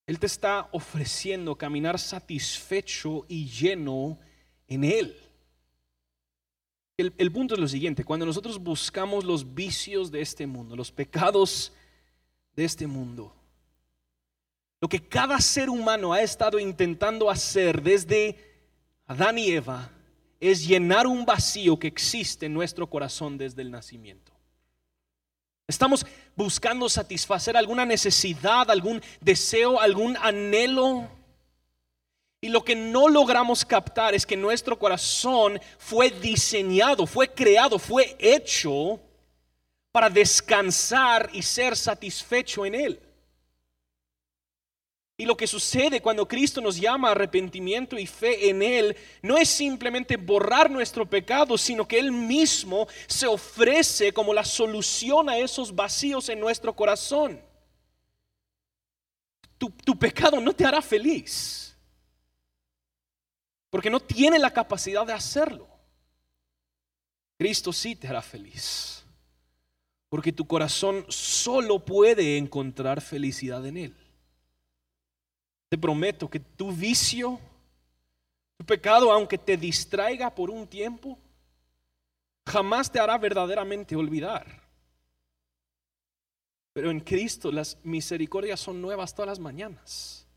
Él 0.06 0.20
te 0.20 0.26
está 0.26 0.68
ofreciendo 0.72 1.56
caminar 1.56 1.98
satisfecho 1.98 3.26
y 3.28 3.48
lleno 3.48 4.20
en 4.68 4.84
Él. 4.84 5.18
El, 6.96 7.32
punto 7.32 7.56
es 7.56 7.60
lo 7.60 7.68
siguiente, 7.68 8.04
cuando 8.04 8.26
nosotros 8.26 8.60
buscamos 8.60 9.24
los 9.24 9.56
vicios 9.56 10.12
de 10.12 10.22
este 10.22 10.46
mundo, 10.46 10.76
los 10.76 10.92
pecados 10.92 11.74
de 12.56 12.66
este 12.66 12.86
mundo, 12.86 13.34
lo 14.80 14.88
que 14.88 15.08
cada 15.08 15.40
ser 15.40 15.70
humano 15.70 16.14
ha 16.14 16.22
estado 16.22 16.60
intentando 16.60 17.32
hacer 17.32 17.82
desde 17.82 18.38
Adán 19.08 19.40
y 19.40 19.52
Eva 19.52 19.90
es 20.40 20.68
llenar 20.68 21.08
un 21.08 21.26
vacío 21.26 21.80
que 21.80 21.88
existe 21.88 22.46
en 22.46 22.54
nuestro 22.54 22.88
corazón 22.88 23.38
desde 23.38 23.64
el 23.64 23.72
nacimiento. 23.72 24.33
Estamos 25.68 26.06
buscando 26.36 26.90
satisfacer 26.90 27.56
alguna 27.56 27.86
necesidad, 27.86 28.70
algún 28.70 29.02
deseo, 29.22 29.80
algún 29.80 30.18
anhelo. 30.18 31.08
Y 32.42 32.50
lo 32.50 32.64
que 32.64 32.76
no 32.76 33.08
logramos 33.08 33.64
captar 33.64 34.14
es 34.14 34.26
que 34.26 34.36
nuestro 34.36 34.78
corazón 34.78 35.62
fue 35.78 36.10
diseñado, 36.10 37.08
fue 37.08 37.30
creado, 37.30 37.80
fue 37.80 38.18
hecho 38.20 39.00
para 39.94 40.10
descansar 40.10 41.30
y 41.32 41.42
ser 41.42 41.78
satisfecho 41.78 42.66
en 42.66 42.76
Él. 42.76 43.00
Y 45.24 45.26
lo 45.26 45.38
que 45.38 45.48
sucede 45.48 46.02
cuando 46.02 46.28
Cristo 46.28 46.60
nos 46.60 46.76
llama 46.76 47.08
a 47.08 47.12
arrepentimiento 47.12 47.98
y 47.98 48.06
fe 48.06 48.50
en 48.50 48.62
Él 48.62 48.94
no 49.22 49.38
es 49.38 49.48
simplemente 49.48 50.18
borrar 50.18 50.70
nuestro 50.70 51.10
pecado, 51.10 51.58
sino 51.58 51.88
que 51.88 51.98
Él 51.98 52.12
mismo 52.12 52.90
se 53.08 53.26
ofrece 53.26 54.12
como 54.12 54.34
la 54.34 54.44
solución 54.44 55.30
a 55.30 55.38
esos 55.38 55.74
vacíos 55.74 56.28
en 56.28 56.42
nuestro 56.42 56.76
corazón. 56.76 57.42
Tu, 59.58 59.98
pecado 59.98 60.42
no 60.42 60.52
te 60.52 60.66
hará 60.66 60.82
feliz, 60.82 61.74
porque 63.70 63.90
no 63.90 64.02
tiene 64.02 64.38
la 64.38 64.52
capacidad 64.52 65.08
de 65.08 65.14
hacerlo. 65.14 65.70
Cristo 67.38 67.72
sí 67.72 67.96
te 67.96 68.10
hará 68.10 68.22
feliz, 68.22 69.06
porque 70.10 70.34
tu 70.34 70.46
corazón 70.46 71.06
solo 71.08 71.80
puede 71.80 72.38
encontrar 72.38 73.00
felicidad 73.00 73.66
en 73.66 73.78
Él. 73.78 74.03
Te 75.74 75.78
prometo 75.80 76.30
que 76.30 76.40
tu 76.40 76.72
vicio, 76.72 77.40
tu 78.60 78.64
pecado, 78.64 79.12
aunque 79.12 79.40
te 79.40 79.58
distraiga 79.58 80.30
por 80.30 80.52
un 80.52 80.68
tiempo, 80.68 81.18
jamás 82.46 82.92
te 82.92 83.00
hará 83.00 83.18
verdaderamente 83.18 83.96
olvidar. 83.96 84.46
Pero 86.74 86.92
en 86.92 87.00
Cristo 87.00 87.52
las 87.52 87.80
misericordias 87.84 88.60
son 88.60 88.84
nuevas 88.84 89.16
todas 89.16 89.30
las 89.30 89.40
mañanas. 89.40 90.28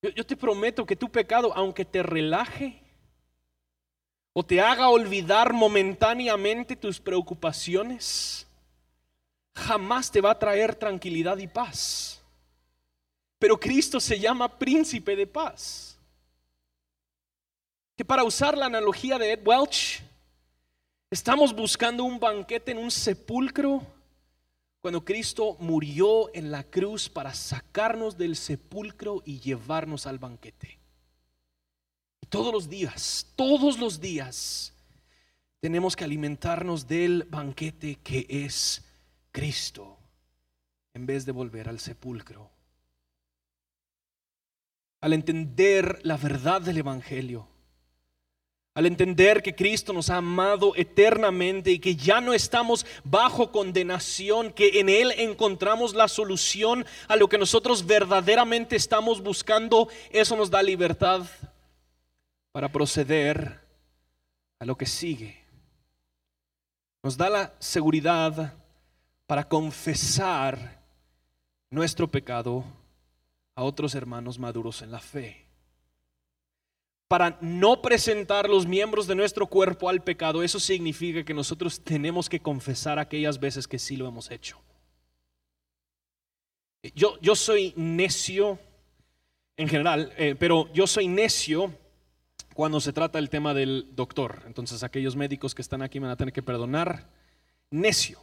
Yo, 0.00 0.24
te 0.24 0.38
prometo 0.38 0.86
que 0.86 0.96
tu 0.96 1.10
pecado, 1.10 1.52
aunque 1.54 1.84
te 1.84 2.02
relaje 2.02 2.82
o 4.32 4.42
te 4.42 4.62
haga 4.62 4.88
olvidar 4.88 5.52
momentáneamente 5.52 6.76
tus 6.76 6.98
preocupaciones, 6.98 8.46
jamás 9.54 10.10
te 10.10 10.22
va 10.22 10.30
a 10.30 10.38
traer 10.38 10.74
tranquilidad 10.74 11.36
y 11.36 11.46
paz. 11.46 12.19
Pero 13.40 13.58
Cristo 13.58 13.98
se 13.98 14.20
llama 14.20 14.58
príncipe 14.58 15.16
de 15.16 15.26
paz. 15.26 15.96
Que 17.96 18.04
para 18.04 18.22
usar 18.22 18.56
la 18.56 18.66
analogía 18.66 19.18
de 19.18 19.32
Ed 19.32 19.40
Welch, 19.46 20.02
estamos 21.10 21.54
buscando 21.54 22.04
un 22.04 22.20
banquete 22.20 22.72
en 22.72 22.78
un 22.78 22.90
sepulcro 22.90 23.82
cuando 24.82 25.02
Cristo 25.02 25.56
murió 25.58 26.32
en 26.34 26.50
la 26.50 26.64
cruz 26.64 27.08
para 27.08 27.32
sacarnos 27.32 28.18
del 28.18 28.36
sepulcro 28.36 29.22
y 29.24 29.40
llevarnos 29.40 30.06
al 30.06 30.18
banquete. 30.18 30.78
Todos 32.28 32.52
los 32.52 32.68
días, 32.68 33.26
todos 33.36 33.78
los 33.78 34.00
días, 34.00 34.74
tenemos 35.60 35.96
que 35.96 36.04
alimentarnos 36.04 36.86
del 36.86 37.24
banquete 37.24 37.96
que 38.04 38.26
es 38.28 38.84
Cristo 39.32 39.96
en 40.92 41.06
vez 41.06 41.24
de 41.24 41.32
volver 41.32 41.70
al 41.70 41.80
sepulcro 41.80 42.50
al 45.00 45.12
entender 45.12 46.00
la 46.02 46.16
verdad 46.16 46.60
del 46.60 46.78
Evangelio, 46.78 47.48
al 48.74 48.86
entender 48.86 49.42
que 49.42 49.54
Cristo 49.54 49.92
nos 49.92 50.10
ha 50.10 50.18
amado 50.18 50.74
eternamente 50.76 51.70
y 51.72 51.78
que 51.78 51.96
ya 51.96 52.20
no 52.20 52.32
estamos 52.32 52.86
bajo 53.02 53.50
condenación, 53.50 54.52
que 54.52 54.80
en 54.80 54.88
Él 54.88 55.12
encontramos 55.16 55.94
la 55.94 56.06
solución 56.06 56.86
a 57.08 57.16
lo 57.16 57.28
que 57.28 57.38
nosotros 57.38 57.84
verdaderamente 57.86 58.76
estamos 58.76 59.22
buscando, 59.22 59.88
eso 60.10 60.36
nos 60.36 60.50
da 60.50 60.62
libertad 60.62 61.26
para 62.52 62.70
proceder 62.70 63.60
a 64.58 64.64
lo 64.64 64.76
que 64.76 64.86
sigue. 64.86 65.40
Nos 67.02 67.16
da 67.16 67.30
la 67.30 67.54
seguridad 67.58 68.54
para 69.26 69.48
confesar 69.48 70.80
nuestro 71.70 72.08
pecado 72.08 72.64
a 73.60 73.62
otros 73.62 73.94
hermanos 73.94 74.38
maduros 74.38 74.80
en 74.80 74.90
la 74.90 75.00
fe. 75.00 75.44
Para 77.08 77.36
no 77.42 77.82
presentar 77.82 78.48
los 78.48 78.66
miembros 78.66 79.06
de 79.06 79.14
nuestro 79.14 79.46
cuerpo 79.48 79.90
al 79.90 80.02
pecado, 80.02 80.42
eso 80.42 80.58
significa 80.58 81.24
que 81.24 81.34
nosotros 81.34 81.84
tenemos 81.84 82.30
que 82.30 82.40
confesar 82.40 82.98
aquellas 82.98 83.38
veces 83.38 83.68
que 83.68 83.78
sí 83.78 83.96
lo 83.96 84.08
hemos 84.08 84.30
hecho. 84.30 84.58
Yo, 86.94 87.18
yo 87.20 87.36
soy 87.36 87.74
necio 87.76 88.58
en 89.58 89.68
general, 89.68 90.14
eh, 90.16 90.36
pero 90.38 90.72
yo 90.72 90.86
soy 90.86 91.06
necio 91.06 91.74
cuando 92.54 92.80
se 92.80 92.94
trata 92.94 93.18
el 93.18 93.28
tema 93.28 93.52
del 93.52 93.88
doctor. 93.94 94.42
Entonces 94.46 94.82
aquellos 94.82 95.16
médicos 95.16 95.54
que 95.54 95.60
están 95.60 95.82
aquí 95.82 96.00
me 96.00 96.06
van 96.06 96.14
a 96.14 96.16
tener 96.16 96.32
que 96.32 96.42
perdonar. 96.42 97.10
Necio. 97.70 98.22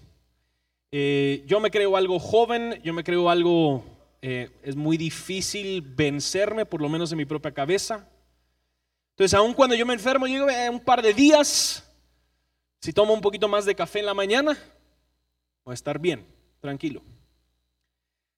Eh, 0.92 1.44
yo 1.46 1.60
me 1.60 1.70
creo 1.70 1.96
algo 1.96 2.18
joven, 2.18 2.82
yo 2.84 2.92
me 2.94 3.04
creo 3.04 3.30
algo 3.30 3.97
Eh, 4.22 4.50
es 4.64 4.76
muy 4.76 4.98
difícil 4.98 5.82
vencerme, 5.82 6.66
por 6.66 6.82
lo 6.82 6.90
menos 6.90 7.12
en 7.12 7.18
mi 7.18 7.26
propia 7.26 7.54
cabeza. 7.54 8.10
Entonces, 9.12 9.34
aun 9.34 9.54
cuando 9.54 9.76
yo 9.76 9.86
me 9.86 9.94
enfermo, 9.94 10.28
llego 10.28 10.50
eh, 10.50 10.70
un 10.70 10.80
par 10.80 11.02
de 11.02 11.14
días, 11.14 11.84
si 12.82 12.94
tomo 12.94 13.14
un 13.14 13.22
poquito 13.22 13.48
más 13.48 13.66
de 13.66 13.76
café 13.76 14.00
en 14.00 14.06
la 14.06 14.14
mañana, 14.14 14.58
voy 15.64 15.74
a 15.74 15.76
estar 15.76 16.00
bien, 16.00 16.26
tranquilo. 16.60 17.02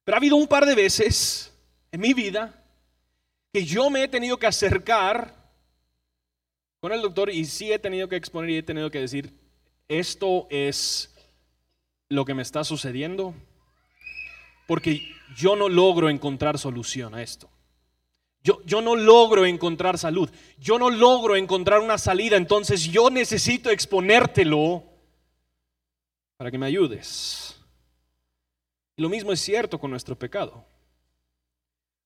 Pero 0.03 0.15
ha 0.15 0.19
habido 0.19 0.35
un 0.35 0.47
par 0.47 0.65
de 0.65 0.75
veces 0.75 1.53
en 1.91 2.01
mi 2.01 2.13
vida 2.13 2.63
que 3.53 3.63
yo 3.65 3.89
me 3.89 4.03
he 4.03 4.07
tenido 4.07 4.37
que 4.37 4.47
acercar 4.47 5.35
con 6.79 6.91
el 6.91 7.01
doctor 7.01 7.29
y 7.29 7.45
sí 7.45 7.71
he 7.71 7.79
tenido 7.79 8.07
que 8.07 8.15
exponer 8.15 8.49
y 8.49 8.57
he 8.57 8.63
tenido 8.63 8.89
que 8.89 8.99
decir, 8.99 9.33
esto 9.87 10.47
es 10.49 11.13
lo 12.07 12.25
que 12.25 12.33
me 12.33 12.41
está 12.41 12.63
sucediendo, 12.63 13.33
porque 14.69 15.15
yo 15.35 15.55
no 15.55 15.67
logro 15.67 16.11
encontrar 16.11 16.59
solución 16.59 17.15
a 17.15 17.23
esto. 17.23 17.49
Yo, 18.43 18.61
yo, 18.65 18.81
no 18.81 18.95
logro 18.95 19.47
encontrar 19.47 19.97
salud, 19.97 20.29
yo 20.59 20.77
no 20.77 20.91
logro 20.91 21.35
encontrar 21.35 21.79
una 21.79 21.97
salida, 21.97 22.37
entonces 22.37 22.83
yo 22.83 23.09
necesito 23.09 23.71
exponértelo 23.71 24.83
para 26.37 26.51
que 26.51 26.59
me 26.59 26.67
ayudes. 26.67 27.59
Y 28.95 29.01
lo 29.01 29.09
mismo 29.09 29.31
es 29.31 29.39
cierto 29.39 29.79
con 29.79 29.89
nuestro 29.89 30.15
pecado. 30.15 30.63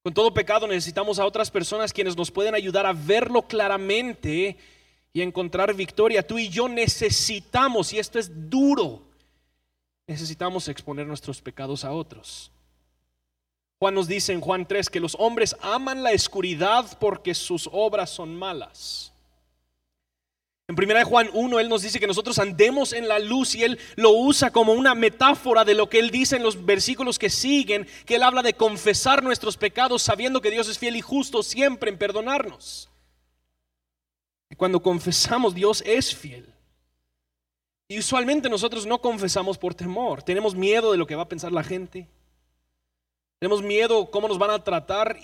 Con 0.01 0.13
todo 0.13 0.33
pecado 0.33 0.65
necesitamos 0.65 1.19
a 1.19 1.25
otras 1.25 1.51
personas 1.51 1.91
quienes 1.91 2.15
nos 2.15 2.31
pueden 2.31 2.55
ayudar 2.55 2.85
a 2.85 2.93
verlo 2.93 3.41
claramente 3.41 4.55
y 5.11 5.21
encontrar 5.21 5.73
victoria. 5.73 6.25
Tú 6.25 6.39
y 6.39 6.47
yo 6.47 6.69
necesitamos, 6.69 7.91
y 7.91 7.99
esto 7.99 8.19
es 8.19 8.49
duro, 8.49 9.01
necesitamos 10.07 10.69
exponer 10.69 11.05
nuestros 11.05 11.41
pecados 11.41 11.83
a 11.83 11.91
otros. 11.91 12.52
Juan 13.83 13.95
nos 13.95 14.07
dice 14.07 14.31
en 14.31 14.39
Juan 14.39 14.65
3 14.65 14.89
que 14.89 15.01
los 15.01 15.13
hombres 15.19 15.57
aman 15.59 16.03
la 16.03 16.11
oscuridad 16.11 16.85
porque 17.01 17.35
sus 17.35 17.67
obras 17.69 18.09
son 18.09 18.33
malas. 18.33 19.11
En 20.69 20.81
1 20.81 21.05
Juan 21.05 21.29
1, 21.33 21.59
Él 21.59 21.67
nos 21.67 21.81
dice 21.81 21.99
que 21.99 22.07
nosotros 22.07 22.39
andemos 22.39 22.93
en 22.93 23.09
la 23.09 23.19
luz 23.19 23.55
y 23.55 23.65
Él 23.65 23.77
lo 23.97 24.11
usa 24.11 24.51
como 24.51 24.71
una 24.71 24.95
metáfora 24.95 25.65
de 25.65 25.73
lo 25.73 25.89
que 25.89 25.99
Él 25.99 26.11
dice 26.11 26.37
en 26.37 26.43
los 26.43 26.65
versículos 26.65 27.19
que 27.19 27.29
siguen, 27.29 27.85
que 28.05 28.15
Él 28.15 28.23
habla 28.23 28.41
de 28.41 28.53
confesar 28.53 29.21
nuestros 29.21 29.57
pecados 29.57 30.01
sabiendo 30.01 30.39
que 30.39 30.51
Dios 30.51 30.69
es 30.69 30.79
fiel 30.79 30.95
y 30.95 31.01
justo 31.01 31.43
siempre 31.43 31.91
en 31.91 31.97
perdonarnos. 31.97 32.89
Y 34.49 34.55
cuando 34.55 34.81
confesamos, 34.81 35.53
Dios 35.53 35.83
es 35.85 36.15
fiel. 36.15 36.53
Y 37.89 37.99
usualmente 37.99 38.47
nosotros 38.47 38.85
no 38.85 39.01
confesamos 39.01 39.57
por 39.57 39.75
temor, 39.75 40.23
tenemos 40.23 40.55
miedo 40.55 40.93
de 40.93 40.97
lo 40.97 41.05
que 41.05 41.15
va 41.15 41.23
a 41.23 41.27
pensar 41.27 41.51
la 41.51 41.65
gente, 41.65 42.07
tenemos 43.43 43.61
miedo 43.61 44.09
cómo 44.09 44.29
nos 44.29 44.37
van 44.37 44.51
a 44.51 44.63
tratar 44.63 45.19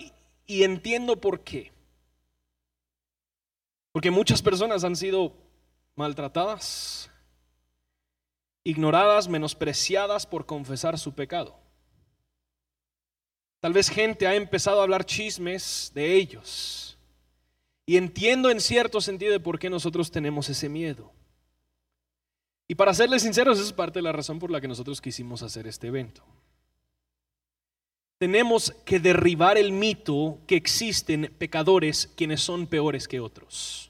y, 0.46 0.64
entiendo 0.64 1.22
por 1.22 1.40
qué. 1.40 1.72
Porque 3.94 4.12
muchas 4.12 4.42
personas 4.42 4.84
han 4.84 4.98
sido 4.98 5.32
maltratadas, 5.96 7.10
ignoradas, 8.66 9.30
menospreciadas 9.30 10.26
por 10.26 10.46
confesar 10.46 11.00
su 11.00 11.14
pecado. 11.14 11.58
Tal 13.62 13.72
vez 13.72 13.88
gente 13.88 14.28
ha 14.28 14.36
empezado 14.36 14.82
a 14.82 14.84
hablar 14.84 15.06
chismes 15.06 15.90
de 15.96 16.16
ellos. 16.16 16.98
Y 17.86 17.96
entiendo 17.96 18.52
en 18.52 18.60
cierto 18.60 19.00
sentido 19.00 19.32
de 19.32 19.40
por 19.40 19.60
qué 19.60 19.70
nosotros 19.70 20.12
tenemos 20.12 20.50
ese 20.50 20.68
miedo. 20.68 21.14
Y 22.68 22.76
para 22.76 22.94
serles 22.94 23.22
sinceros, 23.22 23.60
esa 23.60 23.68
es 23.68 23.74
parte 23.74 24.00
de 24.00 24.04
la 24.04 24.12
razón 24.12 24.40
por 24.40 24.52
la 24.52 24.60
que 24.60 24.68
nosotros 24.68 25.00
quisimos 25.00 25.42
hacer 25.42 25.68
este 25.68 25.88
evento. 25.88 26.22
Tenemos 28.20 28.74
que 28.84 29.00
derribar 29.00 29.58
el 29.58 29.72
mito 29.72 30.40
que 30.46 30.58
existen 30.58 31.34
pecadores 31.38 32.12
quienes 32.18 32.42
son 32.42 32.68
peores 32.68 33.08
que 33.08 33.22
otros. 33.22 33.90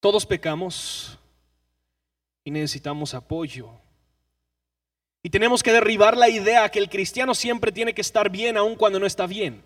Todos 0.00 0.24
pecamos 0.24 1.18
y 2.44 2.50
necesitamos 2.50 3.12
apoyo. 3.12 3.70
Y 5.22 5.28
tenemos 5.28 5.62
que 5.62 5.72
derribar 5.72 6.16
la 6.16 6.30
idea 6.30 6.70
que 6.70 6.78
el 6.78 6.88
cristiano 6.88 7.34
siempre 7.34 7.72
tiene 7.72 7.92
que 7.92 8.00
estar 8.00 8.30
bien 8.30 8.56
aun 8.56 8.74
cuando 8.74 8.98
no 8.98 9.04
está 9.04 9.26
bien. 9.26 9.62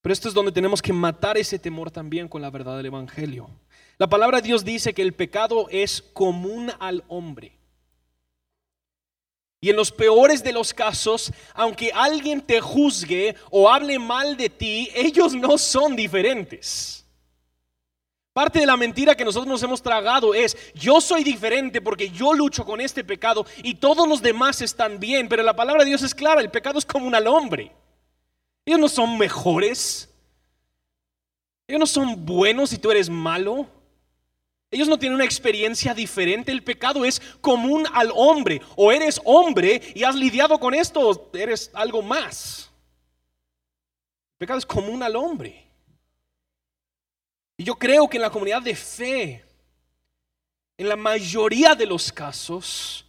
Pero 0.00 0.12
esto 0.12 0.26
es 0.26 0.34
donde 0.34 0.50
tenemos 0.50 0.82
que 0.82 0.92
matar 0.92 1.38
ese 1.38 1.60
temor 1.60 1.92
también 1.92 2.26
con 2.26 2.42
la 2.42 2.50
verdad 2.50 2.76
del 2.78 2.86
Evangelio. 2.86 3.48
La 3.98 4.08
palabra 4.08 4.40
de 4.40 4.48
Dios 4.48 4.64
dice 4.64 4.92
que 4.92 5.02
el 5.02 5.12
pecado 5.12 5.68
es 5.70 6.02
común 6.02 6.72
al 6.80 7.04
hombre. 7.06 7.61
Y 9.64 9.70
en 9.70 9.76
los 9.76 9.92
peores 9.92 10.42
de 10.42 10.52
los 10.52 10.74
casos, 10.74 11.32
aunque 11.54 11.92
alguien 11.94 12.40
te 12.40 12.60
juzgue 12.60 13.36
o 13.48 13.70
hable 13.70 13.96
mal 13.96 14.36
de 14.36 14.50
ti, 14.50 14.90
ellos 14.92 15.34
no 15.34 15.56
son 15.56 15.94
diferentes. 15.94 17.06
Parte 18.32 18.58
de 18.58 18.66
la 18.66 18.76
mentira 18.76 19.14
que 19.14 19.24
nosotros 19.24 19.46
nos 19.46 19.62
hemos 19.62 19.80
tragado 19.80 20.34
es, 20.34 20.56
yo 20.74 21.00
soy 21.00 21.22
diferente 21.22 21.80
porque 21.80 22.10
yo 22.10 22.32
lucho 22.32 22.64
con 22.64 22.80
este 22.80 23.04
pecado 23.04 23.46
y 23.62 23.76
todos 23.76 24.08
los 24.08 24.20
demás 24.20 24.60
están 24.62 24.98
bien, 24.98 25.28
pero 25.28 25.44
la 25.44 25.54
palabra 25.54 25.84
de 25.84 25.90
Dios 25.90 26.02
es 26.02 26.12
clara, 26.12 26.40
el 26.40 26.50
pecado 26.50 26.80
es 26.80 26.84
común 26.84 27.14
al 27.14 27.28
hombre. 27.28 27.70
Ellos 28.66 28.80
no 28.80 28.88
son 28.88 29.16
mejores. 29.16 30.12
Ellos 31.68 31.78
no 31.78 31.86
son 31.86 32.26
buenos 32.26 32.72
y 32.72 32.78
tú 32.78 32.90
eres 32.90 33.08
malo. 33.08 33.68
Ellos 34.72 34.88
no 34.88 34.98
tienen 34.98 35.16
una 35.16 35.26
experiencia 35.26 35.92
diferente. 35.92 36.50
El 36.50 36.64
pecado 36.64 37.04
es 37.04 37.20
común 37.42 37.86
al 37.92 38.10
hombre. 38.14 38.62
O 38.74 38.90
eres 38.90 39.20
hombre 39.22 39.82
y 39.94 40.02
has 40.02 40.16
lidiado 40.16 40.58
con 40.58 40.72
esto, 40.72 41.10
o 41.10 41.30
eres 41.36 41.70
algo 41.74 42.00
más. 42.00 42.70
El 44.32 44.38
pecado 44.38 44.58
es 44.58 44.64
común 44.64 45.02
al 45.02 45.14
hombre. 45.14 45.62
Y 47.58 47.64
yo 47.64 47.74
creo 47.74 48.08
que 48.08 48.16
en 48.16 48.22
la 48.22 48.30
comunidad 48.30 48.62
de 48.62 48.74
fe, 48.74 49.44
en 50.78 50.88
la 50.88 50.96
mayoría 50.96 51.74
de 51.74 51.84
los 51.84 52.10
casos, 52.10 53.04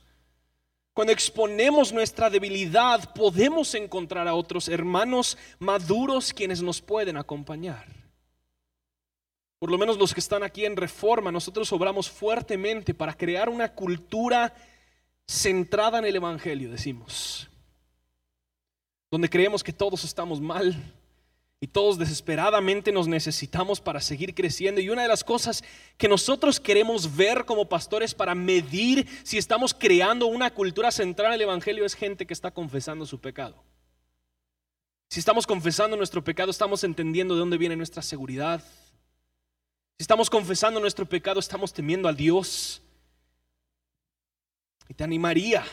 cuando 0.93 1.13
exponemos 1.13 1.93
nuestra 1.93 2.29
debilidad, 2.29 3.13
podemos 3.13 3.73
encontrar 3.73 4.27
a 4.27 4.35
otros 4.35 4.67
hermanos 4.67 5.37
maduros 5.59 6.33
quienes 6.33 6.61
nos 6.61 6.81
pueden 6.81 7.15
acompañar 7.15 8.02
por 9.63 9.71
lo 9.71 9.77
menos 9.77 9.97
los 9.97 10.13
que 10.13 10.19
están 10.19 10.43
aquí 10.43 10.65
en 10.65 10.75
reforma, 10.75 11.31
nosotros 11.31 11.71
obramos 11.71 12.09
fuertemente 12.09 12.93
para 12.93 13.13
crear 13.13 13.47
una 13.47 13.73
cultura 13.73 14.53
centrada 15.25 15.99
en 15.99 16.05
el 16.05 16.17
Evangelio, 16.17 16.69
decimos, 16.69 17.49
donde 19.09 19.29
creemos 19.29 19.63
que 19.63 19.71
todos 19.71 20.03
estamos 20.03 20.41
mal 20.41 20.75
y 21.61 21.67
todos 21.67 21.97
desesperadamente 21.97 22.91
nos 22.91 23.07
necesitamos 23.07 23.79
para 23.79 24.01
seguir 24.01 24.35
creciendo. 24.35 24.81
Y 24.81 24.89
una 24.89 25.03
de 25.03 25.07
las 25.07 25.23
cosas 25.23 25.63
que 25.95 26.09
nosotros 26.09 26.59
queremos 26.59 27.15
ver 27.15 27.45
como 27.45 27.69
pastores 27.69 28.13
para 28.13 28.35
medir 28.35 29.07
si 29.23 29.37
estamos 29.37 29.73
creando 29.73 30.25
una 30.25 30.53
cultura 30.53 30.91
centrada 30.91 31.35
en 31.35 31.35
el 31.35 31.47
Evangelio 31.47 31.85
es 31.85 31.93
gente 31.93 32.27
que 32.27 32.33
está 32.33 32.51
confesando 32.51 33.05
su 33.05 33.21
pecado. 33.21 33.63
Si 35.09 35.21
estamos 35.21 35.47
confesando 35.47 35.95
nuestro 35.95 36.21
pecado, 36.21 36.51
estamos 36.51 36.83
entendiendo 36.83 37.33
de 37.35 37.39
dónde 37.39 37.57
viene 37.57 37.77
nuestra 37.77 38.01
seguridad 38.01 38.61
estamos 40.03 40.29
confesando 40.29 40.81
nuestro 40.81 41.05
pecado, 41.05 41.39
estamos 41.39 41.71
temiendo 41.71 42.09
a 42.09 42.13
Dios. 42.13 42.81
Y 44.89 44.93
te 44.93 45.05
animaría, 45.05 45.63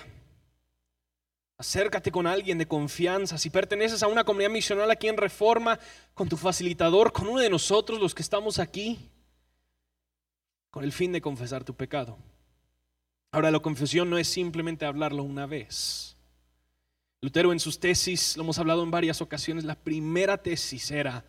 acércate 1.59 2.13
con 2.13 2.29
alguien 2.29 2.57
de 2.57 2.69
confianza. 2.69 3.39
Si 3.39 3.51
perteneces 3.51 4.05
a 4.05 4.07
una 4.07 4.23
comunidad 4.23 4.51
misional 4.51 4.89
aquí 4.89 5.09
en 5.09 5.17
Reforma, 5.17 5.81
con 6.15 6.29
tu 6.29 6.37
facilitador, 6.37 7.13
con 7.13 7.27
uno 7.27 7.41
de 7.41 7.51
nosotros, 7.51 7.99
los 7.99 8.15
que 8.15 8.23
estamos 8.23 8.61
aquí, 8.61 9.11
con 10.71 10.85
el 10.85 10.93
fin 10.93 11.11
de 11.11 11.21
confesar 11.21 11.65
tu 11.65 11.75
pecado. 11.75 12.17
Ahora, 13.33 13.51
la 13.51 13.59
confesión 13.59 14.09
no 14.11 14.17
es 14.17 14.29
simplemente 14.29 14.87
hablarlo 14.87 15.25
una 15.25 15.47
vez. 15.47 16.17
Lutero 17.21 17.51
en 17.51 17.59
sus 17.59 17.81
tesis, 17.81 18.37
lo 18.37 18.45
hemos 18.45 18.61
hablado 18.61 18.85
en 18.85 18.93
varias 18.93 19.21
ocasiones, 19.21 19.65
la 19.65 19.75
primera 19.75 20.41
tesis 20.41 20.89
era 20.93 21.25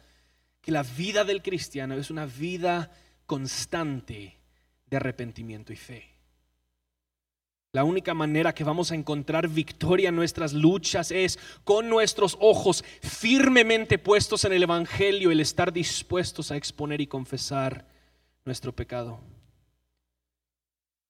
que 0.62 0.72
la 0.72 0.84
vida 0.84 1.24
del 1.24 1.42
cristiano 1.42 1.96
es 1.96 2.10
una 2.12 2.26
vida 2.26 2.92
constante 3.26 4.38
de 4.86 4.98
arrepentimiento 4.98 5.74
y 5.74 5.76
fe. 5.76 6.12
La 7.74 7.86
única 7.86 8.14
manera 8.14 8.54
que 8.54 8.66
vamos 8.66 8.92
a 8.92 8.96
encontrar 8.96 9.48
victoria 9.48 10.10
en 10.10 10.16
nuestras 10.16 10.52
luchas 10.52 11.10
es 11.10 11.40
con 11.64 11.88
nuestros 11.88 12.38
ojos 12.42 12.84
firmemente 13.02 13.98
puestos 13.98 14.44
en 14.44 14.52
el 14.52 14.64
Evangelio, 14.64 15.32
el 15.32 15.40
estar 15.40 15.72
dispuestos 15.72 16.52
a 16.52 16.58
exponer 16.58 17.00
y 17.00 17.08
confesar 17.08 17.86
nuestro 18.44 18.76
pecado. 18.76 19.22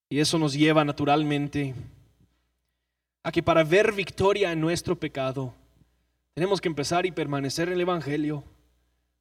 Y 0.07 0.19
eso 0.19 0.37
nos 0.37 0.53
lleva 0.53 0.85
naturalmente 0.85 1.73
a 3.23 3.31
que 3.31 3.41
para 3.41 3.63
ver 3.63 3.91
victoria 3.91 4.51
en 4.51 4.61
nuestro 4.61 4.95
pecado, 4.95 5.55
tenemos 6.35 6.61
que 6.61 6.67
empezar 6.67 7.07
y 7.07 7.11
permanecer 7.11 7.69
en 7.69 7.73
el 7.73 7.81
Evangelio 7.81 8.43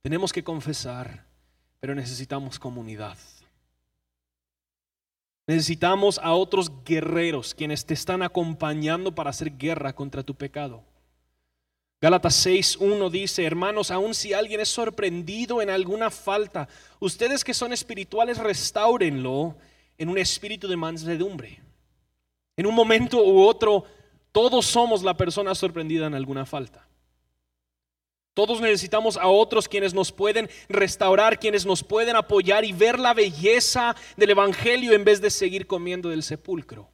tenemos 0.02 0.32
que 0.32 0.44
confesar, 0.44 1.26
pero 1.80 1.94
necesitamos 1.94 2.58
comunidad. 2.58 3.16
Necesitamos 5.46 6.20
a 6.22 6.32
otros 6.32 6.70
guerreros 6.84 7.54
quienes 7.54 7.84
te 7.84 7.94
están 7.94 8.22
acompañando 8.22 9.14
para 9.14 9.30
hacer 9.30 9.56
guerra 9.56 9.92
contra 9.92 10.22
tu 10.22 10.34
pecado. 10.34 10.84
Gálatas 12.00 12.46
6.1 12.46 13.10
dice, 13.10 13.44
hermanos, 13.44 13.90
aun 13.90 14.14
si 14.14 14.32
alguien 14.32 14.60
es 14.60 14.68
sorprendido 14.68 15.60
en 15.60 15.68
alguna 15.68 16.10
falta, 16.10 16.66
ustedes 16.98 17.44
que 17.44 17.52
son 17.52 17.72
espirituales, 17.72 18.38
restáurenlo 18.38 19.56
en 19.98 20.08
un 20.08 20.16
espíritu 20.16 20.66
de 20.66 20.76
mansedumbre. 20.76 21.60
En 22.56 22.66
un 22.66 22.74
momento 22.74 23.22
u 23.22 23.42
otro, 23.42 23.84
todos 24.32 24.64
somos 24.64 25.02
la 25.02 25.14
persona 25.14 25.54
sorprendida 25.54 26.06
en 26.06 26.14
alguna 26.14 26.46
falta. 26.46 26.86
Todos 28.40 28.62
necesitamos 28.62 29.18
a 29.18 29.26
otros 29.26 29.68
quienes 29.68 29.92
nos 29.92 30.12
pueden 30.12 30.48
restaurar, 30.66 31.38
quienes 31.38 31.66
nos 31.66 31.84
pueden 31.84 32.16
apoyar 32.16 32.64
y 32.64 32.72
ver 32.72 32.98
la 32.98 33.12
belleza 33.12 33.94
del 34.16 34.30
Evangelio 34.30 34.94
en 34.94 35.04
vez 35.04 35.20
de 35.20 35.28
seguir 35.28 35.66
comiendo 35.66 36.08
del 36.08 36.22
sepulcro. 36.22 36.88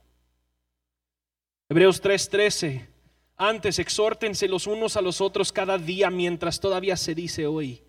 Hebreos 1.68 2.02
3:13 2.02 2.88
antes 3.36 3.78
exhórtense 3.78 4.48
los 4.48 4.66
unos 4.66 4.96
a 4.96 5.00
los 5.00 5.20
otros 5.20 5.52
cada 5.52 5.78
día 5.78 6.10
mientras 6.10 6.58
todavía 6.58 6.96
se 6.96 7.14
dice 7.14 7.46
hoy. 7.46 7.80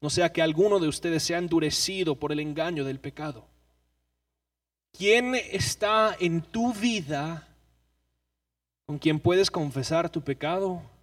No 0.00 0.08
sea 0.08 0.32
que 0.32 0.40
alguno 0.40 0.78
de 0.78 0.86
ustedes 0.86 1.24
sea 1.24 1.38
endurecido 1.38 2.14
por 2.14 2.30
el 2.30 2.38
engaño 2.38 2.84
del 2.84 3.00
pecado. 3.00 3.48
¿Quién 4.96 5.34
está 5.34 6.16
en 6.20 6.42
tu 6.42 6.72
vida 6.72 7.48
con 8.86 9.00
quien 9.00 9.18
puedes 9.18 9.50
confesar 9.50 10.08
tu 10.10 10.22
pecado 10.22 10.93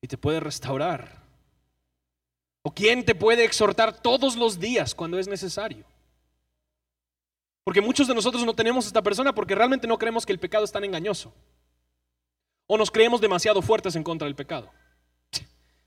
y 0.00 0.08
te 0.08 0.18
puede 0.18 0.40
restaurar? 0.40 1.22
¿O 2.62 2.72
quién 2.72 3.04
te 3.04 3.14
puede 3.14 3.44
exhortar 3.44 4.00
todos 4.00 4.36
los 4.36 4.58
días 4.58 4.94
cuando 4.94 5.18
es 5.18 5.28
necesario? 5.28 5.84
Porque 7.64 7.80
muchos 7.80 8.08
de 8.08 8.14
nosotros 8.14 8.44
no 8.44 8.54
tenemos 8.54 8.86
esta 8.86 9.02
persona 9.02 9.34
porque 9.34 9.54
realmente 9.54 9.86
no 9.86 9.98
creemos 9.98 10.24
que 10.24 10.32
el 10.32 10.38
pecado 10.38 10.64
es 10.64 10.72
tan 10.72 10.84
engañoso. 10.84 11.32
¿O 12.66 12.76
nos 12.76 12.90
creemos 12.90 13.20
demasiado 13.20 13.62
fuertes 13.62 13.96
en 13.96 14.02
contra 14.02 14.26
del 14.26 14.34
pecado? 14.34 14.70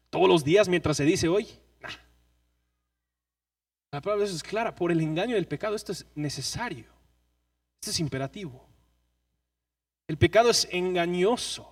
Todos 0.09 0.27
los 0.27 0.43
días 0.43 0.67
mientras 0.67 0.97
se 0.97 1.05
dice 1.05 1.27
hoy. 1.27 1.47
La 3.91 4.01
palabra 4.01 4.25
es 4.25 4.41
clara, 4.41 4.73
por 4.73 4.91
el 4.91 5.01
engaño 5.01 5.35
del 5.35 5.47
pecado 5.47 5.75
esto 5.75 5.91
es 5.91 6.05
necesario. 6.15 6.85
Esto 7.81 7.91
es 7.91 7.99
imperativo. 7.99 8.65
El 10.07 10.17
pecado 10.17 10.49
es 10.49 10.67
engañoso. 10.71 11.70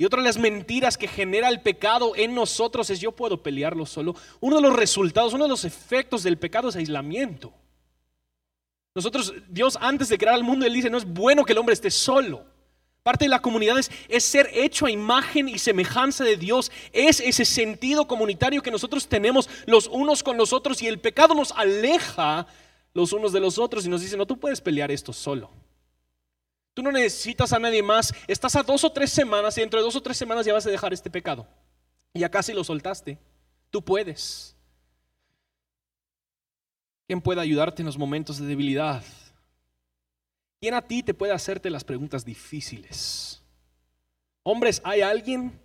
Y 0.00 0.04
otra 0.04 0.20
de 0.20 0.28
las 0.28 0.38
mentiras 0.38 0.96
que 0.96 1.08
genera 1.08 1.48
el 1.48 1.60
pecado 1.60 2.14
en 2.14 2.32
nosotros 2.32 2.88
es 2.88 3.00
yo 3.00 3.10
puedo 3.10 3.42
pelearlo 3.42 3.84
solo. 3.84 4.14
Uno 4.38 4.56
de 4.56 4.62
los 4.62 4.76
resultados, 4.76 5.34
uno 5.34 5.44
de 5.44 5.50
los 5.50 5.64
efectos 5.64 6.22
del 6.22 6.38
pecado 6.38 6.68
es 6.68 6.76
aislamiento. 6.76 7.52
Nosotros, 8.94 9.34
Dios 9.48 9.76
antes 9.80 10.08
de 10.08 10.16
crear 10.16 10.36
el 10.36 10.44
mundo, 10.44 10.64
Él 10.64 10.72
dice, 10.72 10.88
no 10.88 10.98
es 10.98 11.04
bueno 11.04 11.44
que 11.44 11.52
el 11.52 11.58
hombre 11.58 11.72
esté 11.72 11.90
solo. 11.90 12.46
Parte 13.02 13.24
de 13.24 13.30
la 13.30 13.42
comunidad 13.42 13.76
es, 13.78 14.24
ser 14.24 14.50
hecho 14.52 14.86
a 14.86 14.90
imagen 14.90 15.48
y 15.48 15.58
semejanza 15.58 16.22
de 16.22 16.36
Dios. 16.36 16.70
Es 16.92 17.18
ese 17.18 17.44
sentido 17.44 18.06
comunitario 18.06 18.62
que 18.62 18.70
nosotros 18.70 19.08
tenemos 19.08 19.48
los 19.66 19.88
unos 19.88 20.22
con 20.22 20.36
los 20.36 20.52
otros 20.52 20.80
y 20.80 20.86
el 20.86 21.00
pecado 21.00 21.34
nos 21.34 21.50
aleja 21.52 22.46
los 22.94 23.12
unos 23.12 23.32
de 23.32 23.40
los 23.40 23.58
otros 23.58 23.84
y 23.84 23.88
nos 23.88 24.00
dice, 24.00 24.16
no, 24.16 24.26
tú 24.26 24.38
puedes 24.38 24.60
pelear 24.60 24.90
esto 24.90 25.12
solo. 25.12 25.50
Tú 26.78 26.84
no 26.84 26.92
necesitas 26.92 27.52
a 27.52 27.58
nadie 27.58 27.82
más. 27.82 28.14
Estás 28.28 28.54
a 28.54 28.62
dos 28.62 28.84
o 28.84 28.92
tres 28.92 29.10
semanas 29.10 29.58
y 29.58 29.62
dentro 29.62 29.80
de 29.80 29.84
dos 29.84 29.96
o 29.96 30.00
tres 30.00 30.16
semanas 30.16 30.46
ya 30.46 30.52
vas 30.52 30.64
a 30.64 30.70
dejar 30.70 30.92
este 30.92 31.10
pecado. 31.10 31.44
Y 32.14 32.20
ya 32.20 32.30
casi 32.30 32.52
lo 32.52 32.62
soltaste. 32.62 33.18
Tú 33.68 33.82
puedes. 33.82 34.54
¿Quién 37.08 37.20
puede 37.20 37.40
ayudarte 37.40 37.82
en 37.82 37.86
los 37.86 37.98
momentos 37.98 38.38
de 38.38 38.46
debilidad? 38.46 39.02
¿Quién 40.60 40.74
a 40.74 40.82
ti 40.82 41.02
te 41.02 41.14
puede 41.14 41.32
hacerte 41.32 41.68
las 41.68 41.82
preguntas 41.82 42.24
difíciles? 42.24 43.42
Hombres, 44.44 44.80
¿hay 44.84 45.00
alguien 45.00 45.60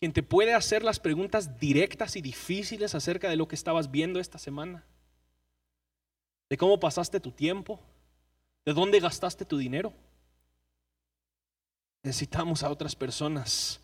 quien 0.00 0.14
te 0.14 0.22
puede 0.22 0.54
hacer 0.54 0.84
las 0.84 0.98
preguntas 0.98 1.60
directas 1.60 2.16
y 2.16 2.22
difíciles 2.22 2.94
acerca 2.94 3.28
de 3.28 3.36
lo 3.36 3.46
que 3.46 3.56
estabas 3.56 3.90
viendo 3.90 4.20
esta 4.20 4.38
semana? 4.38 4.86
¿De 6.48 6.56
cómo 6.56 6.80
pasaste 6.80 7.20
tu 7.20 7.30
tiempo? 7.30 7.78
¿De 8.66 8.74
dónde 8.74 9.00
gastaste 9.00 9.44
tu 9.44 9.56
dinero? 9.56 9.94
Necesitamos 12.02 12.62
a 12.62 12.70
otras 12.70 12.94
personas 12.94 13.80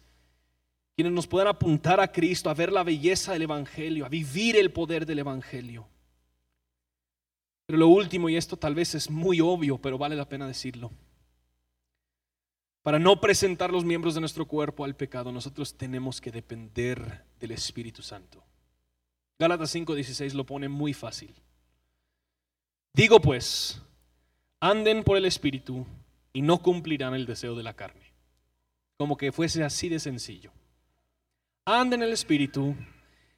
quienes 0.94 1.12
nos 1.12 1.26
puedan 1.26 1.48
apuntar 1.48 2.00
a 2.00 2.12
Cristo, 2.12 2.50
a 2.50 2.54
ver 2.54 2.70
la 2.70 2.82
belleza 2.82 3.32
del 3.32 3.42
Evangelio, 3.42 4.04
a 4.04 4.10
vivir 4.10 4.56
el 4.56 4.72
poder 4.72 5.06
del 5.06 5.20
Evangelio. 5.20 5.88
Pero 7.64 7.78
lo 7.78 7.88
último, 7.88 8.28
y 8.28 8.36
esto 8.36 8.56
tal 8.56 8.74
vez 8.74 8.94
es 8.94 9.08
muy 9.08 9.40
obvio, 9.40 9.78
pero 9.78 9.96
vale 9.96 10.16
la 10.16 10.28
pena 10.28 10.46
decirlo. 10.46 10.90
Para 12.82 12.98
no 12.98 13.20
presentar 13.20 13.72
los 13.72 13.84
miembros 13.84 14.14
de 14.14 14.20
nuestro 14.20 14.46
cuerpo 14.46 14.84
al 14.84 14.96
pecado, 14.96 15.32
nosotros 15.32 15.78
tenemos 15.78 16.20
que 16.20 16.32
depender 16.32 17.24
del 17.38 17.52
Espíritu 17.52 18.02
Santo. 18.02 18.44
Gálatas 19.38 19.74
5:16 19.74 20.34
lo 20.34 20.44
pone 20.44 20.68
muy 20.68 20.92
fácil. 20.92 21.34
Digo 22.92 23.20
pues, 23.20 23.80
anden 24.62 25.02
por 25.02 25.16
el 25.16 25.24
Espíritu 25.24 25.84
y 26.32 26.40
no 26.40 26.62
cumplirán 26.62 27.14
el 27.14 27.26
deseo 27.26 27.56
de 27.56 27.64
la 27.64 27.74
carne. 27.74 28.12
Como 28.96 29.16
que 29.16 29.32
fuese 29.32 29.64
así 29.64 29.88
de 29.88 29.98
sencillo. 29.98 30.52
Anden 31.64 32.00
en 32.00 32.08
el 32.08 32.14
Espíritu 32.14 32.76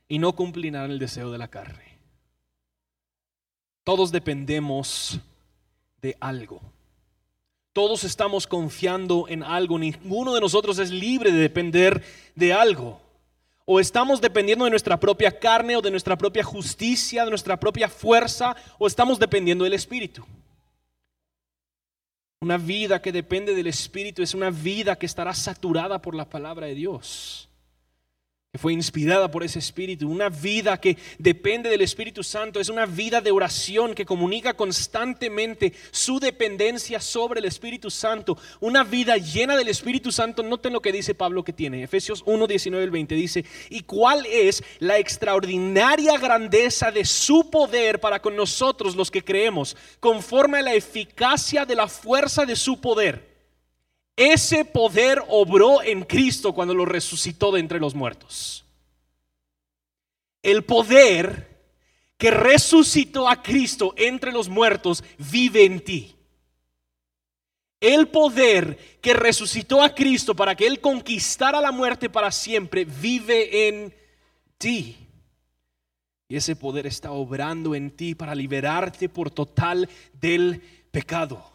y 0.06 0.18
no 0.18 0.34
cumplirán 0.34 0.90
el 0.90 0.98
deseo 0.98 1.32
de 1.32 1.38
la 1.38 1.48
carne. 1.48 1.98
Todos 3.84 4.12
dependemos 4.12 5.18
de 6.02 6.14
algo. 6.20 6.60
Todos 7.72 8.04
estamos 8.04 8.46
confiando 8.46 9.24
en 9.26 9.42
algo. 9.42 9.78
Ninguno 9.78 10.34
de 10.34 10.42
nosotros 10.42 10.78
es 10.78 10.90
libre 10.90 11.32
de 11.32 11.38
depender 11.38 12.04
de 12.34 12.52
algo. 12.52 13.00
O 13.64 13.80
estamos 13.80 14.20
dependiendo 14.20 14.66
de 14.66 14.70
nuestra 14.70 15.00
propia 15.00 15.38
carne 15.38 15.74
o 15.74 15.80
de 15.80 15.90
nuestra 15.90 16.18
propia 16.18 16.44
justicia, 16.44 17.24
de 17.24 17.30
nuestra 17.30 17.58
propia 17.58 17.88
fuerza, 17.88 18.54
o 18.78 18.86
estamos 18.86 19.18
dependiendo 19.18 19.64
del 19.64 19.72
Espíritu. 19.72 20.22
Una 22.40 22.58
vida 22.58 23.00
que 23.00 23.12
depende 23.12 23.54
del 23.54 23.66
Espíritu 23.66 24.22
es 24.22 24.34
una 24.34 24.50
vida 24.50 24.96
que 24.96 25.06
estará 25.06 25.32
saturada 25.34 26.00
por 26.00 26.14
la 26.14 26.28
palabra 26.28 26.66
de 26.66 26.74
Dios 26.74 27.48
fue 28.58 28.72
inspirada 28.72 29.30
por 29.30 29.42
ese 29.42 29.58
Espíritu, 29.58 30.08
una 30.08 30.28
vida 30.28 30.80
que 30.80 30.96
depende 31.18 31.68
del 31.68 31.80
Espíritu 31.80 32.22
Santo, 32.22 32.60
es 32.60 32.68
una 32.68 32.86
vida 32.86 33.20
de 33.20 33.30
oración 33.30 33.94
que 33.94 34.06
comunica 34.06 34.54
constantemente 34.54 35.72
su 35.90 36.20
dependencia 36.20 37.00
sobre 37.00 37.40
el 37.40 37.46
Espíritu 37.46 37.90
Santo, 37.90 38.38
una 38.60 38.84
vida 38.84 39.16
llena 39.16 39.56
del 39.56 39.68
Espíritu 39.68 40.12
Santo. 40.12 40.42
Noten 40.42 40.72
lo 40.72 40.80
que 40.80 40.92
dice 40.92 41.14
Pablo 41.14 41.42
que 41.42 41.52
tiene, 41.52 41.82
Efesios 41.82 42.22
1, 42.26 42.46
19 42.46 42.90
20 42.90 43.14
dice, 43.14 43.44
¿y 43.70 43.80
cuál 43.80 44.24
es 44.26 44.62
la 44.78 44.98
extraordinaria 44.98 46.16
grandeza 46.18 46.90
de 46.90 47.04
su 47.04 47.50
poder 47.50 48.00
para 48.00 48.20
con 48.20 48.36
nosotros 48.36 48.94
los 48.94 49.10
que 49.10 49.24
creemos, 49.24 49.76
conforme 50.00 50.58
a 50.58 50.62
la 50.62 50.74
eficacia 50.74 51.64
de 51.64 51.74
la 51.74 51.88
fuerza 51.88 52.46
de 52.46 52.56
su 52.56 52.80
poder? 52.80 53.33
Ese 54.16 54.64
poder 54.64 55.22
obró 55.28 55.82
en 55.82 56.04
Cristo 56.04 56.52
cuando 56.52 56.74
lo 56.74 56.84
resucitó 56.84 57.50
de 57.52 57.60
entre 57.60 57.80
los 57.80 57.94
muertos. 57.94 58.64
El 60.42 60.62
poder 60.64 61.54
que 62.16 62.30
resucitó 62.30 63.28
a 63.28 63.42
Cristo 63.42 63.92
entre 63.96 64.30
los 64.30 64.48
muertos 64.48 65.02
vive 65.18 65.64
en 65.64 65.80
ti. 65.80 66.14
El 67.80 68.08
poder 68.08 68.98
que 69.00 69.14
resucitó 69.14 69.82
a 69.82 69.94
Cristo 69.94 70.34
para 70.34 70.54
que 70.54 70.66
Él 70.66 70.80
conquistara 70.80 71.60
la 71.60 71.72
muerte 71.72 72.08
para 72.08 72.30
siempre 72.30 72.84
vive 72.84 73.68
en 73.68 73.94
ti. 74.58 74.96
Y 76.28 76.36
ese 76.36 76.56
poder 76.56 76.86
está 76.86 77.10
obrando 77.10 77.74
en 77.74 77.90
ti 77.90 78.14
para 78.14 78.34
liberarte 78.34 79.08
por 79.08 79.30
total 79.30 79.88
del 80.12 80.62
pecado. 80.90 81.52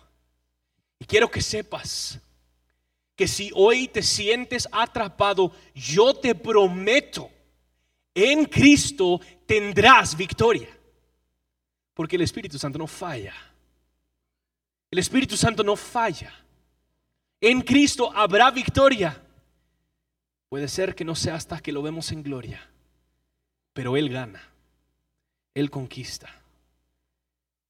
Y 0.99 1.05
quiero 1.05 1.31
que 1.31 1.41
sepas 1.41 2.19
que 3.19 3.27
si 3.27 3.51
hoy 3.53 3.89
te 3.89 4.01
sientes 4.01 4.65
atrapado, 4.71 5.51
yo 5.75 6.13
te 6.13 6.33
prometo, 6.33 7.29
en 8.15 8.45
Cristo 8.45 9.19
tendrás 9.45 10.15
victoria. 10.15 10.69
Porque 11.93 12.15
el 12.15 12.21
Espíritu 12.21 12.57
Santo 12.57 12.79
no 12.79 12.87
falla. 12.87 13.33
El 14.89 14.99
Espíritu 14.99 15.35
Santo 15.35 15.65
no 15.65 15.75
falla. 15.75 16.33
En 17.41 17.59
Cristo 17.59 18.09
habrá 18.15 18.51
victoria. 18.51 19.21
Puede 20.47 20.69
ser 20.69 20.95
que 20.95 21.03
no 21.03 21.13
sea 21.13 21.35
hasta 21.35 21.59
que 21.59 21.73
lo 21.73 21.81
vemos 21.81 22.13
en 22.13 22.23
gloria, 22.23 22.69
pero 23.73 23.97
Él 23.97 24.07
gana, 24.07 24.49
Él 25.53 25.69
conquista. 25.69 26.33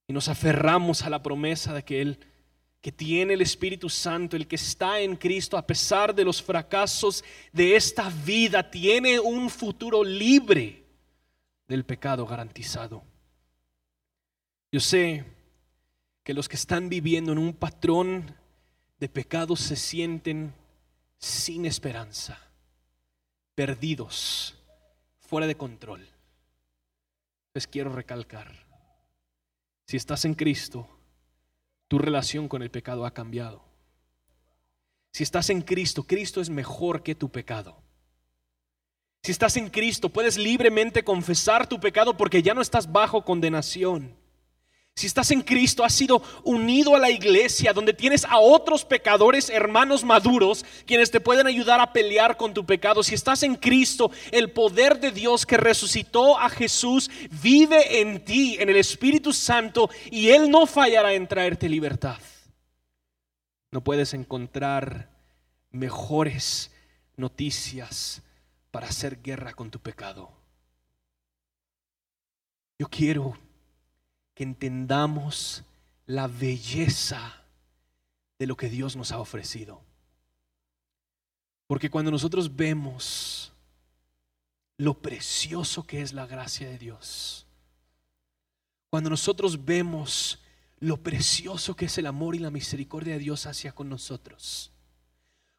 Y 0.05 0.13
nos 0.13 0.27
aferramos 0.27 1.01
a 1.01 1.09
la 1.09 1.23
promesa 1.23 1.73
de 1.73 1.81
que 1.81 2.01
Él 2.03 2.19
que 2.81 2.91
tiene 2.91 3.33
el 3.33 3.41
Espíritu 3.41 3.89
Santo, 3.89 4.35
el 4.35 4.47
que 4.47 4.55
está 4.55 4.99
en 4.99 5.15
Cristo, 5.15 5.57
a 5.57 5.67
pesar 5.67 6.15
de 6.15 6.23
los 6.23 6.41
fracasos 6.41 7.23
de 7.51 7.75
esta 7.75 8.09
vida, 8.09 8.69
tiene 8.69 9.19
un 9.19 9.49
futuro 9.49 10.03
libre 10.03 10.85
del 11.67 11.83
pecado 11.83 12.25
garantizado. 12.25 13.03
Yo 14.71 14.79
sé 14.79 15.25
que 16.23 16.33
los 16.33 16.47
que 16.47 16.55
están 16.55 16.89
viviendo 16.89 17.31
en 17.31 17.37
un 17.37 17.53
patrón 17.53 18.35
de 18.99 19.09
pecado 19.09 19.55
se 19.55 19.75
sienten 19.75 20.53
sin 21.17 21.65
esperanza, 21.65 22.39
perdidos, 23.55 24.55
fuera 25.19 25.47
de 25.47 25.55
control. 25.55 26.07
Les 27.53 27.67
quiero 27.67 27.93
recalcar, 27.93 28.53
si 29.85 29.97
estás 29.97 30.23
en 30.23 30.33
Cristo, 30.33 30.98
tu 31.89 31.97
relación 31.97 32.47
con 32.47 32.61
el 32.61 32.71
pecado 32.71 33.05
ha 33.05 33.13
cambiado. 33.13 33.65
Si 35.11 35.23
estás 35.23 35.49
en 35.49 35.61
Cristo, 35.61 36.03
Cristo 36.03 36.39
es 36.39 36.49
mejor 36.49 37.01
que 37.03 37.15
tu 37.15 37.29
pecado. 37.29 37.81
Si 39.23 39.31
estás 39.31 39.57
en 39.57 39.69
Cristo, 39.69 40.09
puedes 40.09 40.37
libremente 40.37 41.03
confesar 41.03 41.67
tu 41.67 41.79
pecado 41.79 42.15
porque 42.15 42.43
ya 42.43 42.53
no 42.53 42.61
estás 42.61 42.91
bajo 42.91 43.25
condenación. 43.25 44.15
Si 44.99 45.07
estás 45.07 45.31
en 45.31 45.43
Cristo, 45.43 45.85
has 45.85 45.93
sido 45.93 46.21
unido 46.43 46.93
a 46.93 46.99
la 46.99 47.09
iglesia 47.09 47.71
donde 47.71 47.93
tienes 47.93 48.25
a 48.25 48.37
otros 48.37 48.83
pecadores, 48.83 49.49
hermanos 49.49 50.03
maduros, 50.03 50.65
quienes 50.85 51.09
te 51.09 51.21
pueden 51.21 51.47
ayudar 51.47 51.79
a 51.79 51.93
pelear 51.93 52.35
con 52.35 52.53
tu 52.53 52.65
pecado. 52.65 53.01
Si 53.01 53.15
estás 53.15 53.43
en 53.43 53.55
Cristo, 53.55 54.11
el 54.33 54.51
poder 54.51 54.99
de 54.99 55.11
Dios 55.11 55.45
que 55.45 55.55
resucitó 55.55 56.37
a 56.37 56.49
Jesús 56.49 57.09
vive 57.41 58.01
en 58.01 58.25
ti, 58.25 58.57
en 58.59 58.67
el 58.67 58.75
Espíritu 58.75 59.31
Santo, 59.31 59.89
y 60.11 60.31
Él 60.31 60.51
no 60.51 60.67
fallará 60.67 61.13
en 61.13 61.29
traerte 61.29 61.69
libertad. 61.69 62.17
No 63.71 63.81
puedes 63.81 64.13
encontrar 64.13 65.09
mejores 65.71 66.71
noticias 67.15 68.21
para 68.69 68.87
hacer 68.87 69.21
guerra 69.21 69.53
con 69.53 69.71
tu 69.71 69.79
pecado. 69.79 70.29
Yo 72.77 72.89
quiero 72.89 73.37
que 74.39 74.45
entendamos 74.45 75.65
la 76.05 76.29
belleza 76.29 77.43
de 78.37 78.47
lo 78.47 78.55
que 78.55 78.69
Dios 78.69 78.95
nos 78.95 79.11
ha 79.11 79.19
ofrecido. 79.19 79.81
Porque 81.67 81.89
cuando 81.89 82.09
nosotros 82.09 82.55
vemos 82.55 83.51
lo 84.77 84.93
precioso 84.93 85.83
que 85.83 86.01
es 86.01 86.13
la 86.13 86.25
gracia 86.25 86.69
de 86.69 86.77
Dios, 86.77 87.47
cuando 88.89 89.09
nosotros 89.09 89.65
vemos 89.65 90.39
lo 90.79 90.95
precioso 90.95 91.75
que 91.75 91.87
es 91.87 91.97
el 91.97 92.05
amor 92.05 92.33
y 92.33 92.39
la 92.39 92.49
misericordia 92.49 93.15
de 93.15 93.19
Dios 93.19 93.45
hacia 93.45 93.73
con 93.73 93.89
nosotros, 93.89 94.71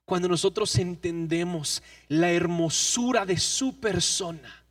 cuando 0.07 0.27
nosotros 0.27 0.75
entendemos 0.77 1.83
la 2.09 2.33
hermosura 2.33 3.27
de 3.27 3.37
su 3.37 3.79
persona, 3.79 4.65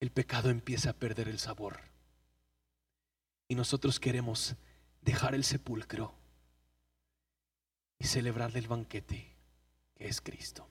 el 0.00 0.10
pecado 0.10 0.48
empieza 0.48 0.88
a 0.88 0.94
perder 0.94 1.28
el 1.28 1.38
sabor. 1.38 1.94
Y 3.48 3.54
nosotros 3.54 4.00
queremos 4.00 4.56
dejar 5.02 5.34
el 5.34 5.44
sepulcro 5.44 6.14
y 7.98 8.04
celebrar 8.04 8.52
del 8.52 8.68
banquete 8.68 9.36
que 9.94 10.08
es 10.08 10.20
Cristo. 10.20 10.68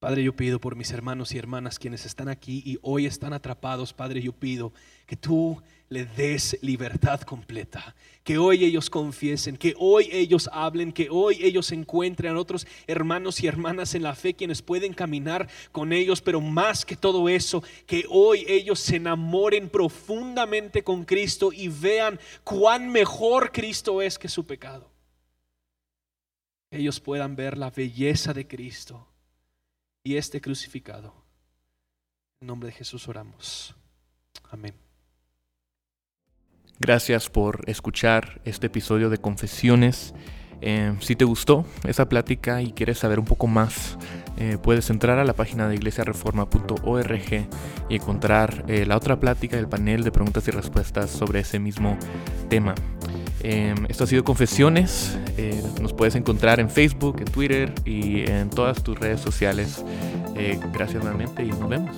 Padre, 0.00 0.22
yo 0.22 0.32
pido 0.32 0.60
por 0.60 0.76
mis 0.76 0.92
hermanos 0.92 1.34
y 1.34 1.38
hermanas 1.38 1.76
quienes 1.76 2.06
están 2.06 2.28
aquí 2.28 2.62
y 2.64 2.78
hoy 2.82 3.04
están 3.04 3.32
atrapados, 3.32 3.92
Padre, 3.92 4.22
yo 4.22 4.32
pido 4.32 4.72
que 5.06 5.16
tú 5.16 5.60
le 5.88 6.04
des 6.04 6.56
libertad 6.62 7.22
completa, 7.22 7.96
que 8.22 8.38
hoy 8.38 8.64
ellos 8.64 8.90
confiesen, 8.90 9.56
que 9.56 9.74
hoy 9.76 10.08
ellos 10.12 10.48
hablen, 10.52 10.92
que 10.92 11.08
hoy 11.10 11.40
ellos 11.42 11.72
encuentren 11.72 12.36
a 12.36 12.38
otros 12.38 12.64
hermanos 12.86 13.42
y 13.42 13.48
hermanas 13.48 13.96
en 13.96 14.04
la 14.04 14.14
fe 14.14 14.34
quienes 14.34 14.62
pueden 14.62 14.94
caminar 14.94 15.48
con 15.72 15.92
ellos, 15.92 16.20
pero 16.20 16.40
más 16.40 16.84
que 16.84 16.94
todo 16.94 17.28
eso, 17.28 17.64
que 17.84 18.04
hoy 18.08 18.44
ellos 18.46 18.78
se 18.78 18.96
enamoren 18.96 19.68
profundamente 19.68 20.84
con 20.84 21.04
Cristo 21.04 21.50
y 21.52 21.66
vean 21.66 22.20
cuán 22.44 22.88
mejor 22.88 23.50
Cristo 23.50 24.00
es 24.00 24.16
que 24.16 24.28
su 24.28 24.46
pecado. 24.46 24.92
Ellos 26.70 27.00
puedan 27.00 27.34
ver 27.34 27.58
la 27.58 27.70
belleza 27.70 28.32
de 28.32 28.46
Cristo 28.46 29.07
y 30.02 30.16
este 30.16 30.40
crucificado. 30.40 31.14
En 32.40 32.48
nombre 32.48 32.68
de 32.68 32.74
Jesús 32.74 33.08
oramos. 33.08 33.74
Amén. 34.50 34.74
Gracias 36.78 37.28
por 37.28 37.68
escuchar 37.68 38.40
este 38.44 38.68
episodio 38.68 39.10
de 39.10 39.18
Confesiones. 39.18 40.14
Eh, 40.60 40.94
si 41.00 41.16
te 41.16 41.24
gustó 41.24 41.64
esa 41.84 42.08
plática 42.08 42.62
y 42.62 42.72
quieres 42.72 42.98
saber 42.98 43.18
un 43.18 43.24
poco 43.24 43.46
más, 43.46 43.98
eh, 44.36 44.58
puedes 44.62 44.88
entrar 44.90 45.18
a 45.18 45.24
la 45.24 45.32
página 45.32 45.68
de 45.68 45.74
iglesiareforma.org 45.74 47.48
y 47.88 47.94
encontrar 47.94 48.64
eh, 48.68 48.86
la 48.86 48.96
otra 48.96 49.18
plática 49.18 49.56
del 49.56 49.68
panel 49.68 50.04
de 50.04 50.12
preguntas 50.12 50.46
y 50.46 50.52
respuestas 50.52 51.10
sobre 51.10 51.40
ese 51.40 51.58
mismo 51.58 51.98
tema. 52.48 52.74
Esto 53.42 54.04
ha 54.04 54.06
sido 54.06 54.24
Confesiones. 54.24 55.16
nos 55.80 55.92
puedes 55.92 56.14
encontrar 56.14 56.60
en 56.60 56.70
Facebook, 56.70 57.16
en 57.20 57.26
Twitter 57.26 57.72
y 57.84 58.28
en 58.28 58.50
todas 58.50 58.82
tus 58.82 58.98
redes 58.98 59.20
sociales. 59.20 59.84
gracias 60.72 61.02
nuevamente 61.02 61.44
y 61.44 61.48
nos 61.48 61.68
vemos. 61.68 61.96